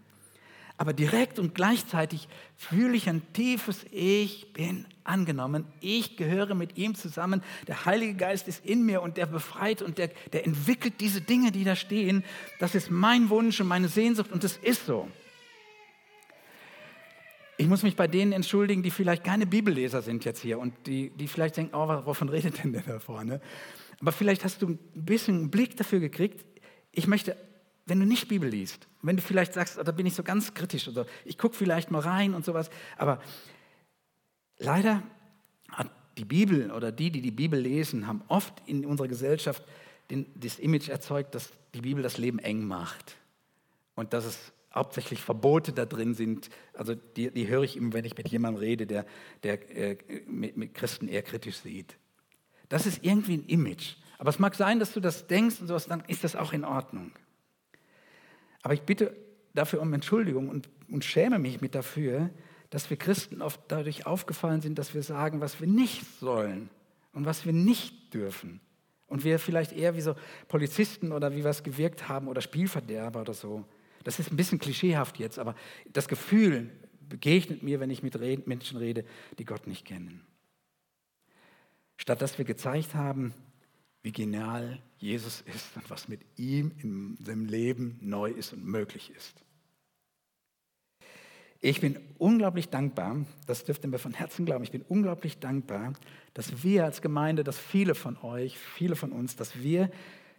aber 0.77 0.93
direkt 0.93 1.39
und 1.39 1.55
gleichzeitig 1.55 2.27
fühle 2.55 2.95
ich 2.95 3.09
ein 3.09 3.21
tiefes 3.33 3.85
Ich 3.91 4.53
bin 4.53 4.85
angenommen. 5.03 5.65
Ich 5.79 6.17
gehöre 6.17 6.55
mit 6.55 6.77
ihm 6.77 6.95
zusammen. 6.95 7.43
Der 7.67 7.85
Heilige 7.85 8.15
Geist 8.15 8.47
ist 8.47 8.65
in 8.65 8.85
mir 8.85 9.01
und 9.01 9.17
der 9.17 9.25
befreit 9.25 9.81
und 9.81 9.97
der, 9.97 10.09
der 10.31 10.45
entwickelt 10.45 10.95
diese 10.99 11.21
Dinge, 11.21 11.51
die 11.51 11.63
da 11.63 11.75
stehen. 11.75 12.23
Das 12.59 12.75
ist 12.75 12.91
mein 12.91 13.29
Wunsch 13.29 13.59
und 13.59 13.67
meine 13.67 13.87
Sehnsucht 13.87 14.31
und 14.31 14.43
das 14.43 14.57
ist 14.57 14.85
so. 14.85 15.07
Ich 17.57 17.67
muss 17.67 17.83
mich 17.83 17.95
bei 17.95 18.07
denen 18.07 18.31
entschuldigen, 18.31 18.81
die 18.81 18.91
vielleicht 18.91 19.23
keine 19.23 19.45
Bibelleser 19.45 20.01
sind 20.01 20.25
jetzt 20.25 20.41
hier 20.41 20.59
und 20.59 20.73
die, 20.87 21.11
die 21.11 21.27
vielleicht 21.27 21.57
denken, 21.57 21.75
oh, 21.75 21.87
wovon 22.05 22.29
redet 22.29 22.63
denn 22.63 22.73
der 22.73 22.81
da 22.81 22.99
vorne? 22.99 23.41
Aber 24.01 24.11
vielleicht 24.11 24.43
hast 24.43 24.61
du 24.61 24.69
ein 24.69 24.79
bisschen 24.93 25.35
einen 25.35 25.51
Blick 25.51 25.77
dafür 25.77 25.99
gekriegt. 25.99 26.43
Ich 26.91 27.07
möchte 27.07 27.37
wenn 27.85 27.99
du 27.99 28.05
nicht 28.05 28.27
Bibel 28.27 28.49
liest, 28.49 28.87
wenn 29.01 29.17
du 29.17 29.21
vielleicht 29.21 29.53
sagst, 29.53 29.77
oh, 29.77 29.83
da 29.83 29.91
bin 29.91 30.05
ich 30.05 30.15
so 30.15 30.23
ganz 30.23 30.53
kritisch 30.53 30.87
oder 30.87 31.05
ich 31.25 31.37
gucke 31.37 31.55
vielleicht 31.55 31.91
mal 31.91 31.99
rein 31.99 32.33
und 32.33 32.45
sowas, 32.45 32.69
aber 32.97 33.21
leider 34.63 35.03
hat 35.69 35.89
die 36.17 36.25
Bibel 36.25 36.71
oder 36.71 36.91
die, 36.91 37.11
die 37.11 37.21
die 37.21 37.31
Bibel 37.31 37.59
lesen, 37.59 38.07
haben 38.07 38.21
oft 38.27 38.53
in 38.65 38.85
unserer 38.85 39.07
Gesellschaft 39.07 39.63
den, 40.09 40.25
das 40.35 40.59
Image 40.59 40.89
erzeugt, 40.89 41.35
dass 41.35 41.51
die 41.73 41.81
Bibel 41.81 42.03
das 42.03 42.17
Leben 42.17 42.39
eng 42.39 42.65
macht 42.65 43.17
und 43.95 44.13
dass 44.13 44.25
es 44.25 44.53
hauptsächlich 44.73 45.21
Verbote 45.21 45.71
da 45.71 45.85
drin 45.85 46.13
sind. 46.13 46.49
Also 46.73 46.95
die, 46.95 47.31
die 47.31 47.47
höre 47.47 47.63
ich 47.63 47.77
immer, 47.77 47.93
wenn 47.93 48.05
ich 48.05 48.17
mit 48.17 48.29
jemandem 48.29 48.59
rede, 48.59 48.87
der, 48.87 49.05
der 49.43 49.75
äh, 49.75 49.97
mit, 50.27 50.57
mit 50.57 50.73
Christen 50.73 51.07
eher 51.07 51.21
kritisch 51.21 51.57
sieht. 51.57 51.95
Das 52.69 52.85
ist 52.85 53.03
irgendwie 53.03 53.37
ein 53.37 53.45
Image. 53.45 53.95
Aber 54.17 54.29
es 54.29 54.39
mag 54.39 54.55
sein, 54.55 54.79
dass 54.79 54.93
du 54.93 54.99
das 54.99 55.27
denkst 55.27 55.59
und 55.61 55.67
sowas, 55.67 55.85
dann 55.85 56.03
ist 56.07 56.23
das 56.23 56.35
auch 56.35 56.53
in 56.53 56.65
Ordnung. 56.65 57.11
Aber 58.61 58.73
ich 58.73 58.81
bitte 58.81 59.15
dafür 59.53 59.81
um 59.81 59.93
Entschuldigung 59.93 60.49
und, 60.49 60.69
und 60.89 61.03
schäme 61.03 61.37
mich 61.37 61.61
mit 61.61 61.75
dafür, 61.75 62.29
dass 62.73 62.89
wir 62.89 62.97
Christen 62.97 63.43
oft 63.43 63.59
dadurch 63.67 64.07
aufgefallen 64.07 64.61
sind, 64.61 64.79
dass 64.79 64.95
wir 64.95 65.03
sagen, 65.03 65.41
was 65.41 65.61
wir 65.61 65.67
nicht 65.67 66.03
sollen 66.19 66.71
und 67.11 67.23
was 67.23 67.45
wir 67.45 67.53
nicht 67.53 68.11
dürfen. 68.15 68.61
Und 69.05 69.23
wir 69.23 69.37
vielleicht 69.37 69.73
eher 69.73 69.95
wie 69.95 70.01
so 70.01 70.15
Polizisten 70.47 71.11
oder 71.11 71.35
wie 71.35 71.41
es 71.41 71.61
gewirkt 71.61 72.09
haben 72.09 72.27
oder 72.27 72.41
Spielverderber 72.41 73.21
oder 73.21 73.35
so. 73.35 73.63
Das 74.03 74.17
ist 74.17 74.31
ein 74.31 74.37
bisschen 74.37 74.57
klischeehaft 74.57 75.19
jetzt, 75.19 75.37
aber 75.37 75.53
das 75.91 76.07
Gefühl 76.07 76.71
begegnet 77.07 77.61
mir, 77.61 77.79
wenn 77.79 77.91
ich 77.91 78.01
mit 78.01 78.19
Menschen 78.47 78.79
rede, 78.79 79.05
die 79.37 79.45
Gott 79.45 79.67
nicht 79.67 79.85
kennen. 79.85 80.25
Statt 81.97 82.23
dass 82.23 82.39
wir 82.39 82.45
gezeigt 82.45 82.95
haben, 82.95 83.35
wie 84.01 84.11
genial 84.11 84.81
Jesus 84.97 85.41
ist 85.41 85.75
und 85.75 85.87
was 85.91 86.07
mit 86.07 86.21
ihm 86.37 86.71
in 86.81 87.17
seinem 87.23 87.45
Leben 87.45 87.99
neu 88.01 88.31
ist 88.31 88.51
und 88.51 88.65
möglich 88.65 89.11
ist. 89.15 89.43
Ich 91.65 91.79
bin 91.79 91.97
unglaublich 92.17 92.67
dankbar, 92.67 93.25
das 93.47 93.63
dürft 93.63 93.85
ihr 93.85 93.89
mir 93.89 93.97
von 93.97 94.13
Herzen 94.13 94.45
glauben, 94.45 94.65
ich 94.65 94.71
bin 94.71 94.81
unglaublich 94.81 95.39
dankbar, 95.39 95.93
dass 96.33 96.61
wir 96.61 96.83
als 96.83 97.01
Gemeinde, 97.01 97.45
dass 97.45 97.57
viele 97.57 97.95
von 97.95 98.17
euch, 98.17 98.57
viele 98.57 98.97
von 98.97 99.13
uns, 99.13 99.37
dass 99.37 99.61
wir 99.63 99.89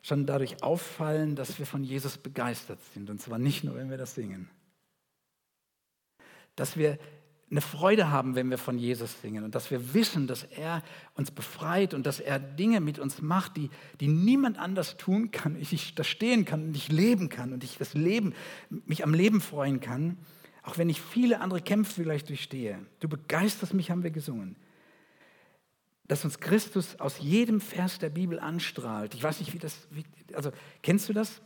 schon 0.03 0.27
dadurch 0.27 0.63
auffallen, 0.63 1.35
dass 1.35 1.59
wir 1.59 1.65
von 1.65 1.83
Jesus 1.83 2.19
begeistert 2.19 2.79
sind. 2.93 3.09
Und 3.09 3.23
zwar 3.23 3.39
nicht 3.39 3.65
nur, 3.65 3.75
wenn 3.77 3.89
wir 3.89 3.97
das 3.97 4.15
singen. 4.15 4.51
Dass 6.57 6.77
wir 6.77 6.99
eine 7.51 7.63
Freude 7.63 8.11
haben, 8.11 8.35
wenn 8.35 8.51
wir 8.51 8.59
von 8.59 8.77
Jesus 8.77 9.23
singen 9.23 9.45
und 9.45 9.55
dass 9.55 9.71
wir 9.71 9.95
wissen, 9.95 10.27
dass 10.27 10.43
er 10.43 10.83
uns 11.15 11.31
befreit 11.31 11.95
und 11.95 12.05
dass 12.05 12.21
er 12.21 12.39
Dinge 12.39 12.83
mit 12.83 12.99
uns 12.99 13.23
macht, 13.23 13.57
die, 13.57 13.71
die 13.99 14.09
niemand 14.09 14.59
anders 14.59 14.99
tun 14.99 15.31
kann. 15.31 15.57
Ich 15.59 15.95
da 15.95 16.05
stehen 16.05 16.45
kann 16.45 16.65
und 16.65 16.77
ich 16.77 16.89
leben 16.93 17.31
kann 17.31 17.55
und 17.55 17.65
ich 17.65 17.79
das 17.79 17.95
Leben, 17.95 18.35
mich 18.69 19.05
am 19.05 19.15
Leben 19.15 19.41
freuen 19.41 19.81
kann, 19.81 20.19
auch 20.65 20.79
wenn 20.79 20.89
ich 20.89 21.01
viele 21.01 21.41
andere 21.41 21.61
Kämpfe 21.61 22.03
vielleicht 22.03 22.29
durchstehe. 22.31 22.79
Du 23.01 23.09
begeisterst 23.09 23.75
mich, 23.75 23.91
haben 23.91 24.03
wir 24.03 24.11
gesungen. 24.11 24.57
Dass 26.09 26.25
uns 26.25 26.41
Christus 26.41 26.99
aus 27.01 27.19
jedem 27.19 27.61
Vers 27.61 27.99
der 27.99 28.11
Bibel 28.11 28.41
anstrahlt. 28.41 29.15
Ich 29.15 29.23
weiß 29.23 29.41
nicht, 29.41 29.53
wie 29.53 29.59
das, 29.59 29.87
wie, 29.91 30.05
also 30.35 30.51
kennst 30.83 31.09
du 31.09 31.13
das? 31.13 31.43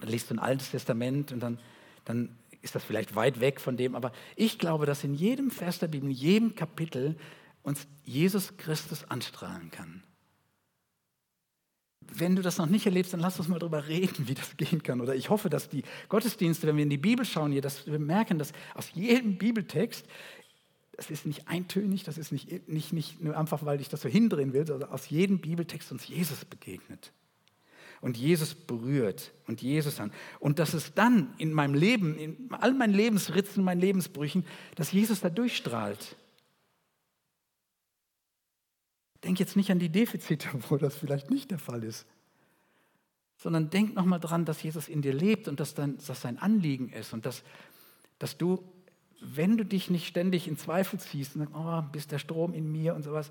Dann 0.00 0.08
liest 0.08 0.30
du 0.30 0.34
ein 0.34 0.38
Altes 0.38 0.70
Testament 0.70 1.30
und 1.30 1.40
dann, 1.40 1.58
dann 2.04 2.36
ist 2.62 2.74
das 2.74 2.82
vielleicht 2.82 3.14
weit 3.14 3.40
weg 3.40 3.60
von 3.60 3.76
dem, 3.76 3.94
aber 3.94 4.12
ich 4.34 4.58
glaube, 4.58 4.86
dass 4.86 5.04
in 5.04 5.14
jedem 5.14 5.50
Vers 5.50 5.78
der 5.78 5.88
Bibel, 5.88 6.08
in 6.08 6.14
jedem 6.16 6.54
Kapitel 6.54 7.16
uns 7.62 7.86
Jesus 8.04 8.56
Christus 8.56 9.04
anstrahlen 9.04 9.70
kann. 9.70 10.02
Wenn 12.12 12.36
du 12.36 12.42
das 12.42 12.58
noch 12.58 12.66
nicht 12.66 12.86
erlebst, 12.86 13.12
dann 13.12 13.20
lass 13.20 13.38
uns 13.38 13.48
mal 13.48 13.58
darüber 13.58 13.88
reden, 13.88 14.28
wie 14.28 14.34
das 14.34 14.56
gehen 14.56 14.82
kann. 14.82 15.00
Oder 15.00 15.14
ich 15.14 15.30
hoffe, 15.30 15.50
dass 15.50 15.68
die 15.68 15.82
Gottesdienste, 16.08 16.66
wenn 16.66 16.76
wir 16.76 16.84
in 16.84 16.90
die 16.90 16.98
Bibel 16.98 17.24
schauen 17.24 17.52
hier, 17.52 17.62
dass 17.62 17.86
wir 17.86 17.98
merken, 17.98 18.38
dass 18.38 18.52
aus 18.74 18.90
jedem 18.94 19.38
Bibeltext 19.38 20.06
das 20.96 21.10
ist 21.10 21.26
nicht 21.26 21.48
eintönig, 21.48 22.04
das 22.04 22.18
ist 22.18 22.32
nicht, 22.32 22.68
nicht, 22.68 22.92
nicht 22.92 23.20
nur 23.20 23.36
einfach, 23.36 23.64
weil 23.64 23.80
ich 23.80 23.88
das 23.88 24.02
so 24.02 24.08
hindrehen 24.08 24.52
will, 24.52 24.66
sondern 24.66 24.90
aus 24.90 25.08
jedem 25.10 25.38
Bibeltext 25.38 25.90
uns 25.92 26.06
Jesus 26.06 26.44
begegnet. 26.44 27.12
Und 28.00 28.18
Jesus 28.18 28.54
berührt 28.54 29.32
und 29.46 29.62
Jesus 29.62 29.98
an. 29.98 30.12
Und 30.38 30.58
dass 30.58 30.74
es 30.74 30.92
dann 30.94 31.32
in 31.38 31.52
meinem 31.54 31.74
Leben, 31.74 32.18
in 32.18 32.48
all 32.50 32.74
meinen 32.74 32.92
Lebensritzen, 32.92 33.64
meinen 33.64 33.80
Lebensbrüchen, 33.80 34.44
dass 34.74 34.92
Jesus 34.92 35.20
da 35.20 35.30
durchstrahlt. 35.30 36.16
Denk 39.24 39.40
jetzt 39.40 39.56
nicht 39.56 39.70
an 39.70 39.78
die 39.78 39.90
Defizite, 39.90 40.48
wo 40.68 40.76
das 40.76 40.96
vielleicht 40.96 41.30
nicht 41.30 41.50
der 41.50 41.58
Fall 41.58 41.82
ist, 41.82 42.06
sondern 43.36 43.70
denk 43.70 43.94
nochmal 43.94 44.20
dran, 44.20 44.44
dass 44.44 44.62
Jesus 44.62 44.88
in 44.88 45.02
dir 45.02 45.12
lebt 45.12 45.48
und 45.48 45.60
dass, 45.60 45.74
dann, 45.74 45.98
dass 46.06 46.20
sein 46.20 46.38
Anliegen 46.38 46.90
ist 46.90 47.12
und 47.12 47.26
dass, 47.26 47.42
dass 48.18 48.38
du 48.38 48.62
wenn 49.24 49.56
du 49.56 49.64
dich 49.64 49.90
nicht 49.90 50.06
ständig 50.06 50.48
in 50.48 50.58
Zweifel 50.58 51.00
ziehst 51.00 51.34
und 51.34 51.42
sagst, 51.42 51.54
oh, 51.54 51.82
bist 51.92 52.12
der 52.12 52.18
Strom 52.18 52.52
in 52.52 52.70
mir 52.70 52.94
und 52.94 53.02
sowas, 53.02 53.30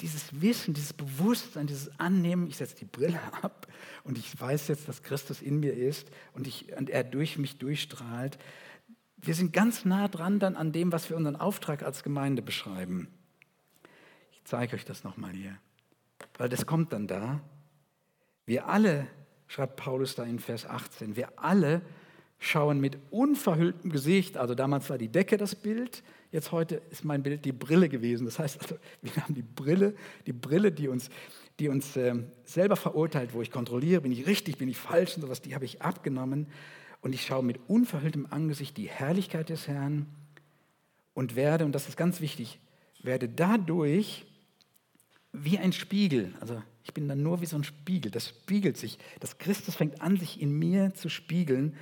dieses 0.00 0.40
Wissen, 0.40 0.74
dieses 0.74 0.92
Bewusstsein, 0.92 1.68
dieses 1.68 2.00
Annehmen, 2.00 2.48
ich 2.48 2.56
setze 2.56 2.76
die 2.76 2.84
Brille 2.84 3.20
ab 3.42 3.68
und 4.04 4.18
ich 4.18 4.38
weiß 4.38 4.68
jetzt, 4.68 4.88
dass 4.88 5.02
Christus 5.02 5.40
in 5.40 5.60
mir 5.60 5.74
ist 5.74 6.10
und, 6.32 6.46
ich, 6.46 6.76
und 6.76 6.90
er 6.90 7.04
durch 7.04 7.38
mich 7.38 7.58
durchstrahlt. 7.58 8.38
Wir 9.16 9.34
sind 9.34 9.52
ganz 9.52 9.84
nah 9.84 10.08
dran 10.08 10.40
dann 10.40 10.56
an 10.56 10.72
dem, 10.72 10.90
was 10.90 11.08
wir 11.08 11.16
unseren 11.16 11.36
Auftrag 11.36 11.84
als 11.84 12.02
Gemeinde 12.02 12.42
beschreiben. 12.42 13.08
Ich 14.44 14.50
zeige 14.50 14.76
euch 14.76 14.84
das 14.84 15.04
nochmal 15.04 15.32
hier, 15.32 15.56
weil 16.36 16.48
das 16.48 16.66
kommt 16.66 16.92
dann 16.92 17.06
da. 17.06 17.40
Wir 18.44 18.68
alle, 18.68 19.06
schreibt 19.46 19.76
Paulus 19.76 20.14
da 20.14 20.24
in 20.24 20.38
Vers 20.38 20.66
18, 20.66 21.16
wir 21.16 21.38
alle 21.38 21.82
schauen 22.38 22.80
mit 22.80 22.98
unverhülltem 23.10 23.90
Gesicht, 23.92 24.36
also 24.36 24.54
damals 24.54 24.90
war 24.90 24.98
die 24.98 25.08
Decke 25.08 25.36
das 25.36 25.54
Bild, 25.54 26.02
jetzt 26.32 26.50
heute 26.50 26.82
ist 26.90 27.04
mein 27.04 27.22
Bild 27.22 27.44
die 27.44 27.52
Brille 27.52 27.88
gewesen. 27.88 28.24
Das 28.24 28.38
heißt, 28.40 28.60
also, 28.60 28.76
wir 29.02 29.14
haben 29.16 29.34
die 29.34 29.42
Brille, 29.42 29.94
die 30.26 30.32
Brille, 30.32 30.72
die 30.72 30.88
uns, 30.88 31.08
die 31.60 31.68
uns 31.68 31.96
äh, 31.96 32.14
selber 32.44 32.76
verurteilt, 32.76 33.32
wo 33.32 33.42
ich 33.42 33.50
kontrolliere, 33.50 34.00
bin 34.00 34.10
ich 34.10 34.26
richtig, 34.26 34.58
bin 34.58 34.68
ich 34.68 34.76
falsch 34.76 35.14
und 35.14 35.22
sowas, 35.22 35.40
die 35.40 35.54
habe 35.54 35.64
ich 35.64 35.82
abgenommen. 35.82 36.48
Und 37.00 37.14
ich 37.14 37.24
schaue 37.24 37.42
mit 37.42 37.60
unverhülltem 37.68 38.26
Angesicht 38.30 38.76
die 38.76 38.88
Herrlichkeit 38.88 39.48
des 39.48 39.68
Herrn 39.68 40.06
und 41.14 41.36
werde, 41.36 41.64
und 41.64 41.72
das 41.72 41.88
ist 41.88 41.96
ganz 41.96 42.20
wichtig, 42.20 42.58
werde 43.02 43.28
dadurch 43.28 44.24
wie 45.32 45.58
ein 45.58 45.72
Spiegel, 45.72 46.34
also 46.40 46.62
ich 46.84 46.92
bin 46.92 47.08
dann 47.08 47.22
nur 47.22 47.40
wie 47.40 47.46
so 47.46 47.56
ein 47.56 47.64
Spiegel, 47.64 48.10
das 48.10 48.28
spiegelt 48.28 48.76
sich, 48.76 48.98
das 49.20 49.38
Christus 49.38 49.74
fängt 49.74 50.00
an, 50.02 50.16
sich 50.16 50.40
in 50.40 50.58
mir 50.58 50.94
zu 50.94 51.08
spiegeln 51.08 51.76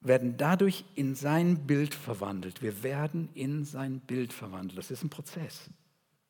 werden 0.00 0.36
dadurch 0.36 0.84
in 0.94 1.14
sein 1.14 1.66
Bild 1.66 1.94
verwandelt. 1.94 2.62
Wir 2.62 2.82
werden 2.82 3.28
in 3.34 3.64
sein 3.64 4.00
Bild 4.00 4.32
verwandelt. 4.32 4.78
Das 4.78 4.90
ist 4.90 5.04
ein 5.04 5.10
Prozess. 5.10 5.68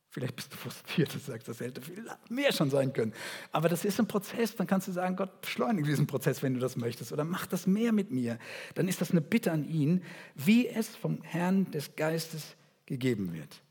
Vielleicht 0.08 0.34
bist 0.34 0.52
du 0.52 0.56
frustriert 0.56 1.14
und 1.14 1.22
sagst, 1.22 1.46
das 1.46 1.60
hätte 1.60 1.80
viel 1.80 2.04
mehr 2.28 2.52
schon 2.52 2.68
sein 2.68 2.92
können. 2.92 3.12
Aber 3.52 3.68
das 3.68 3.84
ist 3.84 4.00
ein 4.00 4.08
Prozess. 4.08 4.56
Dann 4.56 4.66
kannst 4.66 4.88
du 4.88 4.92
sagen, 4.92 5.14
Gott, 5.14 5.40
beschleunige 5.40 5.86
diesen 5.86 6.08
Prozess, 6.08 6.42
wenn 6.42 6.54
du 6.54 6.58
das 6.58 6.76
möchtest. 6.76 7.12
Oder 7.12 7.22
mach 7.22 7.46
das 7.46 7.68
mehr 7.68 7.92
mit 7.92 8.10
mir. 8.10 8.38
Dann 8.74 8.88
ist 8.88 9.00
das 9.00 9.12
eine 9.12 9.20
Bitte 9.20 9.52
an 9.52 9.68
ihn, 9.68 10.02
wie 10.34 10.66
es 10.66 10.88
vom 10.88 11.22
Herrn 11.22 11.70
des 11.70 11.94
Geistes 11.94 12.56
gegeben 12.86 13.32
wird. 13.32 13.62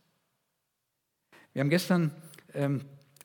Wir 1.51 1.59
haben 1.59 1.69
gestern 1.69 2.11
ähm, 2.53 2.81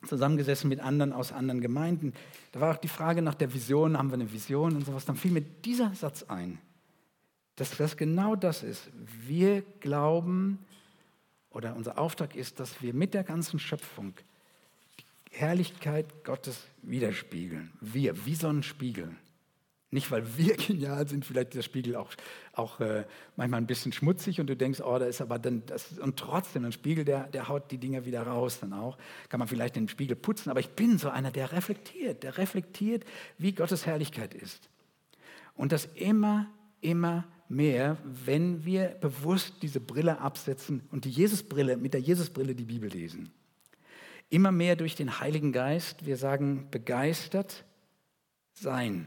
zusammengesessen 0.07 0.69
mit 0.69 0.81
anderen 0.81 1.13
aus 1.13 1.33
anderen 1.33 1.61
Gemeinden. 1.61 2.13
Da 2.53 2.61
war 2.61 2.75
auch 2.75 2.81
die 2.81 2.89
Frage 2.89 3.23
nach 3.23 3.35
der 3.35 3.53
Vision, 3.53 3.97
haben 3.97 4.11
wir 4.11 4.15
eine 4.15 4.33
Vision 4.33 4.77
und 4.77 4.87
sowas. 4.87 5.05
Dann 5.05 5.17
fiel 5.17 5.31
mir 5.31 5.43
dieser 5.43 5.95
Satz 5.95 6.25
ein, 6.25 6.59
dass 7.57 7.77
das 7.77 7.97
genau 7.97 8.37
das 8.37 8.63
ist. 8.63 8.91
Wir 9.27 9.63
glauben, 9.81 10.59
oder 11.55 11.77
unser 11.77 11.99
Auftrag 11.99 12.35
ist, 12.35 12.61
dass 12.61 12.83
wir 12.83 12.93
mit 12.93 13.15
der 13.15 13.23
ganzen 13.23 13.59
Schöpfung 13.59 14.15
die 14.99 15.37
Herrlichkeit 15.37 16.25
Gottes 16.25 16.67
widerspiegeln. 16.83 17.73
Wir, 17.81 18.27
wie 18.27 18.35
so 18.35 18.49
ein 18.49 18.63
Spiegel. 18.63 19.15
Nicht, 19.95 20.11
weil 20.11 20.37
wir 20.37 20.57
genial 20.57 21.07
sind, 21.07 21.25
vielleicht 21.25 21.55
der 21.55 21.63
Spiegel 21.63 21.95
auch, 21.95 22.11
auch 22.53 22.81
äh, 22.81 23.05
manchmal 23.37 23.61
ein 23.61 23.69
bisschen 23.69 23.93
schmutzig 23.93 24.41
und 24.41 24.49
du 24.49 24.57
denkst, 24.57 24.81
oh, 24.81 24.99
da 24.99 25.05
ist 25.05 25.21
aber 25.21 25.39
dann, 25.39 25.63
das, 25.67 26.01
und 26.01 26.17
trotzdem, 26.17 26.65
ein 26.65 26.73
Spiegel, 26.73 27.05
der, 27.05 27.29
der 27.29 27.47
haut 27.47 27.71
die 27.71 27.79
Dinger 27.79 28.05
wieder 28.05 28.23
raus 28.27 28.59
dann 28.59 28.73
auch. 28.73 28.99
Kann 29.29 29.39
man 29.39 29.47
vielleicht 29.47 29.77
den 29.77 29.89
Spiegel 29.89 30.17
putzen, 30.17 30.51
aber 30.51 30.59
ich 30.59 30.71
bin 30.71 30.99
so 30.99 31.11
einer, 31.11 31.31
der 31.31 31.53
reflektiert, 31.53 32.25
der 32.25 32.39
reflektiert, 32.39 33.05
wie 33.39 33.53
Gottes 33.53 33.87
Herrlichkeit 33.87 34.35
ist. 34.35 34.69
Und 35.55 35.71
das 35.71 35.85
immer, 35.95 36.51
immer 36.81 37.25
mehr, 37.49 37.97
wenn 38.03 38.65
wir 38.65 38.97
bewusst 39.01 39.63
diese 39.63 39.79
Brille 39.79 40.19
absetzen 40.19 40.83
und 40.91 41.05
die 41.05 41.11
Jesusbrille, 41.11 41.77
mit 41.77 41.95
der 41.95 42.01
Jesusbrille 42.01 42.57
die 42.57 42.65
Bibel 42.65 42.91
lesen. 42.91 43.31
Immer 44.29 44.51
mehr 44.51 44.75
durch 44.75 44.97
den 44.97 45.21
Heiligen 45.21 45.53
Geist, 45.53 46.05
wir 46.05 46.17
sagen 46.17 46.67
begeistert 46.73 47.65
sein 48.55 49.07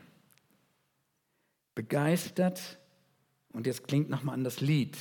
begeistert, 1.78 2.80
und 3.54 3.68
jetzt 3.68 3.88
klingt 3.88 4.10
nochmal 4.10 4.34
an 4.34 4.44
das 4.44 4.62
Lied, 4.62 4.98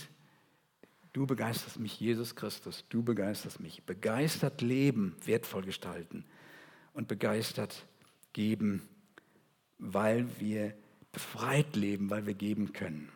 du 1.15 1.27
begeisterst 1.27 1.79
mich, 1.79 1.99
Jesus 1.99 2.37
Christus, 2.37 2.85
du 2.91 3.03
begeisterst 3.03 3.61
mich, 3.61 3.83
begeistert 3.85 4.61
leben, 4.61 5.17
wertvoll 5.25 5.63
gestalten. 5.63 6.27
Und 6.93 7.09
begeistert 7.09 7.87
geben, 8.35 8.87
weil 9.79 10.27
wir 10.39 10.75
befreit 11.13 11.77
leben, 11.77 12.11
weil 12.11 12.27
wir 12.27 12.35
geben 12.35 12.75
können. 12.75 13.11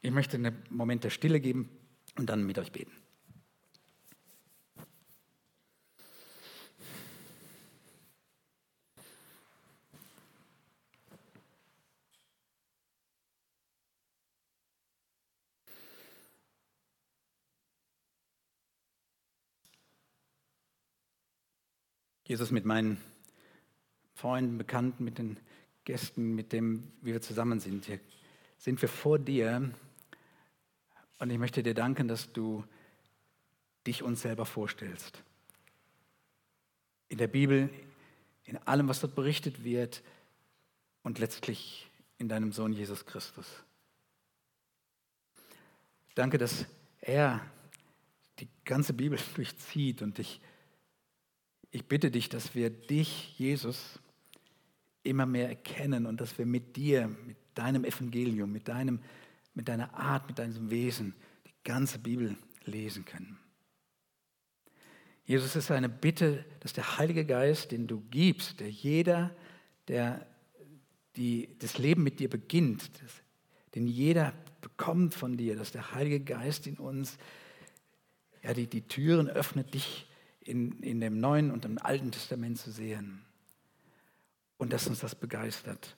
Ich 0.00 0.10
möchte 0.10 0.38
einen 0.38 0.56
Moment 0.70 1.04
der 1.04 1.10
Stille 1.10 1.40
geben 1.40 1.68
und 2.16 2.30
dann 2.30 2.46
mit 2.46 2.58
euch 2.58 2.72
beten. 2.72 2.92
Jesus, 22.28 22.50
mit 22.50 22.66
meinen 22.66 22.98
Freunden, 24.12 24.58
Bekannten, 24.58 25.02
mit 25.02 25.16
den 25.16 25.40
Gästen, 25.84 26.34
mit 26.34 26.52
dem, 26.52 26.92
wie 27.00 27.12
wir 27.12 27.22
zusammen 27.22 27.58
sind, 27.58 27.86
hier 27.86 28.00
sind 28.58 28.82
wir 28.82 28.88
vor 28.90 29.18
dir. 29.18 29.72
Und 31.18 31.30
ich 31.30 31.38
möchte 31.38 31.62
dir 31.62 31.72
danken, 31.72 32.06
dass 32.06 32.30
du 32.30 32.64
dich 33.86 34.02
uns 34.02 34.20
selber 34.20 34.44
vorstellst. 34.44 35.22
In 37.08 37.16
der 37.16 37.28
Bibel, 37.28 37.70
in 38.44 38.58
allem, 38.58 38.88
was 38.88 39.00
dort 39.00 39.14
berichtet 39.14 39.64
wird 39.64 40.02
und 41.02 41.18
letztlich 41.18 41.90
in 42.18 42.28
deinem 42.28 42.52
Sohn 42.52 42.74
Jesus 42.74 43.06
Christus. 43.06 43.46
Danke, 46.14 46.36
dass 46.36 46.66
er 47.00 47.40
die 48.38 48.48
ganze 48.66 48.92
Bibel 48.92 49.18
durchzieht 49.34 50.02
und 50.02 50.18
dich 50.18 50.42
ich 51.70 51.84
bitte 51.84 52.10
dich, 52.10 52.28
dass 52.28 52.54
wir 52.54 52.70
dich, 52.70 53.38
Jesus, 53.38 53.98
immer 55.02 55.26
mehr 55.26 55.48
erkennen 55.48 56.06
und 56.06 56.20
dass 56.20 56.38
wir 56.38 56.46
mit 56.46 56.76
dir, 56.76 57.08
mit 57.08 57.36
deinem 57.54 57.84
Evangelium, 57.84 58.50
mit, 58.50 58.68
deinem, 58.68 59.00
mit 59.54 59.68
deiner 59.68 59.94
Art, 59.94 60.26
mit 60.28 60.38
deinem 60.38 60.70
Wesen 60.70 61.14
die 61.46 61.54
ganze 61.64 61.98
Bibel 61.98 62.36
lesen 62.64 63.04
können. 63.04 63.38
Jesus, 65.24 65.50
es 65.50 65.64
ist 65.64 65.70
eine 65.70 65.90
Bitte, 65.90 66.44
dass 66.60 66.72
der 66.72 66.96
Heilige 66.96 67.26
Geist, 67.26 67.70
den 67.70 67.86
du 67.86 68.00
gibst, 68.10 68.60
der 68.60 68.70
jeder, 68.70 69.34
der 69.88 70.26
die, 71.16 71.50
das 71.58 71.78
Leben 71.78 72.02
mit 72.02 72.20
dir 72.20 72.30
beginnt, 72.30 72.90
das, 73.02 73.12
den 73.74 73.86
jeder 73.86 74.32
bekommt 74.62 75.14
von 75.14 75.36
dir, 75.36 75.56
dass 75.56 75.72
der 75.72 75.92
Heilige 75.92 76.20
Geist 76.20 76.66
in 76.66 76.78
uns 76.78 77.18
ja, 78.42 78.54
die, 78.54 78.66
die 78.66 78.82
Türen 78.82 79.28
öffnet, 79.28 79.74
dich 79.74 80.08
in, 80.48 80.72
in 80.80 81.00
dem 81.00 81.20
Neuen 81.20 81.50
und 81.50 81.64
im 81.64 81.78
Alten 81.78 82.10
Testament 82.10 82.58
zu 82.58 82.70
sehen. 82.70 83.24
Und 84.56 84.72
dass 84.72 84.88
uns 84.88 85.00
das 85.00 85.14
begeistert. 85.14 85.96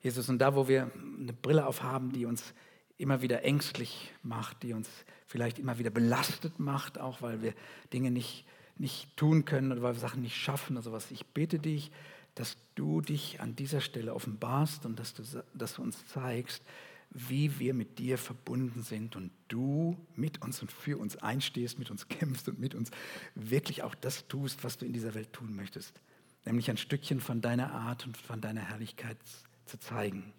Jesus, 0.00 0.28
und 0.28 0.38
da, 0.38 0.54
wo 0.54 0.68
wir 0.68 0.90
eine 1.18 1.32
Brille 1.32 1.66
aufhaben, 1.66 2.12
die 2.12 2.24
uns 2.24 2.54
immer 2.96 3.20
wieder 3.22 3.42
ängstlich 3.42 4.12
macht, 4.22 4.62
die 4.62 4.72
uns 4.72 4.88
vielleicht 5.26 5.58
immer 5.58 5.78
wieder 5.78 5.90
belastet 5.90 6.58
macht, 6.58 6.98
auch 6.98 7.20
weil 7.20 7.42
wir 7.42 7.52
Dinge 7.92 8.10
nicht, 8.10 8.46
nicht 8.76 9.14
tun 9.16 9.44
können 9.44 9.72
oder 9.72 9.82
weil 9.82 9.94
wir 9.94 10.00
Sachen 10.00 10.22
nicht 10.22 10.36
schaffen 10.36 10.76
oder 10.76 10.84
sowas. 10.84 11.10
Ich 11.10 11.26
bitte 11.26 11.58
dich, 11.58 11.90
dass 12.36 12.56
du 12.74 13.00
dich 13.00 13.40
an 13.40 13.56
dieser 13.56 13.80
Stelle 13.80 14.14
offenbarst 14.14 14.86
und 14.86 14.98
dass 14.98 15.14
du, 15.14 15.22
dass 15.54 15.74
du 15.74 15.82
uns 15.82 16.06
zeigst, 16.06 16.62
wie 17.10 17.58
wir 17.58 17.74
mit 17.74 17.98
dir 17.98 18.18
verbunden 18.18 18.82
sind 18.82 19.16
und 19.16 19.30
du 19.48 19.96
mit 20.14 20.42
uns 20.42 20.60
und 20.60 20.70
für 20.70 20.98
uns 20.98 21.16
einstehst, 21.16 21.78
mit 21.78 21.90
uns 21.90 22.08
kämpfst 22.08 22.48
und 22.48 22.58
mit 22.58 22.74
uns 22.74 22.90
wirklich 23.34 23.82
auch 23.82 23.94
das 23.94 24.28
tust, 24.28 24.64
was 24.64 24.78
du 24.78 24.84
in 24.84 24.92
dieser 24.92 25.14
Welt 25.14 25.32
tun 25.32 25.54
möchtest. 25.54 26.00
Nämlich 26.44 26.70
ein 26.70 26.76
Stückchen 26.76 27.20
von 27.20 27.40
deiner 27.40 27.72
Art 27.72 28.06
und 28.06 28.16
von 28.16 28.40
deiner 28.40 28.60
Herrlichkeit 28.60 29.16
zu 29.64 29.78
zeigen. 29.78 30.32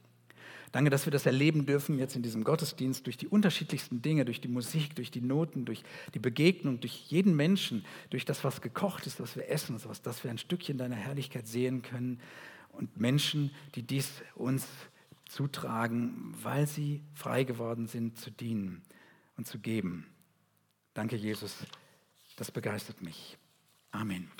Danke, 0.71 0.89
dass 0.89 1.05
wir 1.05 1.11
das 1.11 1.25
erleben 1.25 1.65
dürfen 1.65 1.97
jetzt 1.97 2.15
in 2.15 2.23
diesem 2.23 2.43
Gottesdienst 2.43 3.05
durch 3.05 3.17
die 3.17 3.27
unterschiedlichsten 3.27 4.01
Dinge, 4.01 4.25
durch 4.25 4.41
die 4.41 4.49
Musik, 4.49 4.95
durch 4.95 5.11
die 5.11 5.21
Noten, 5.21 5.63
durch 5.63 5.83
die 6.13 6.19
Begegnung, 6.19 6.81
durch 6.81 7.05
jeden 7.07 7.35
Menschen, 7.35 7.85
durch 8.09 8.25
das, 8.25 8.43
was 8.43 8.61
gekocht 8.61 9.07
ist, 9.07 9.19
was 9.19 9.35
wir 9.35 9.49
essen, 9.49 9.79
sowas, 9.79 10.01
dass 10.01 10.23
wir 10.23 10.31
ein 10.31 10.37
Stückchen 10.37 10.77
deiner 10.77 10.95
Herrlichkeit 10.95 11.47
sehen 11.47 11.81
können 11.81 12.19
und 12.73 12.99
Menschen, 12.99 13.51
die 13.75 13.83
dies 13.83 14.21
uns 14.35 14.67
zutragen, 15.27 16.33
weil 16.41 16.67
sie 16.67 17.03
frei 17.13 17.43
geworden 17.43 17.87
sind 17.87 18.19
zu 18.19 18.31
dienen 18.31 18.83
und 19.35 19.47
zu 19.47 19.59
geben. 19.59 20.07
Danke, 20.93 21.15
Jesus. 21.15 21.55
Das 22.37 22.51
begeistert 22.51 23.01
mich. 23.01 23.37
Amen. 23.91 24.31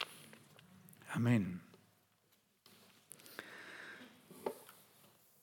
Amen. 1.13 1.66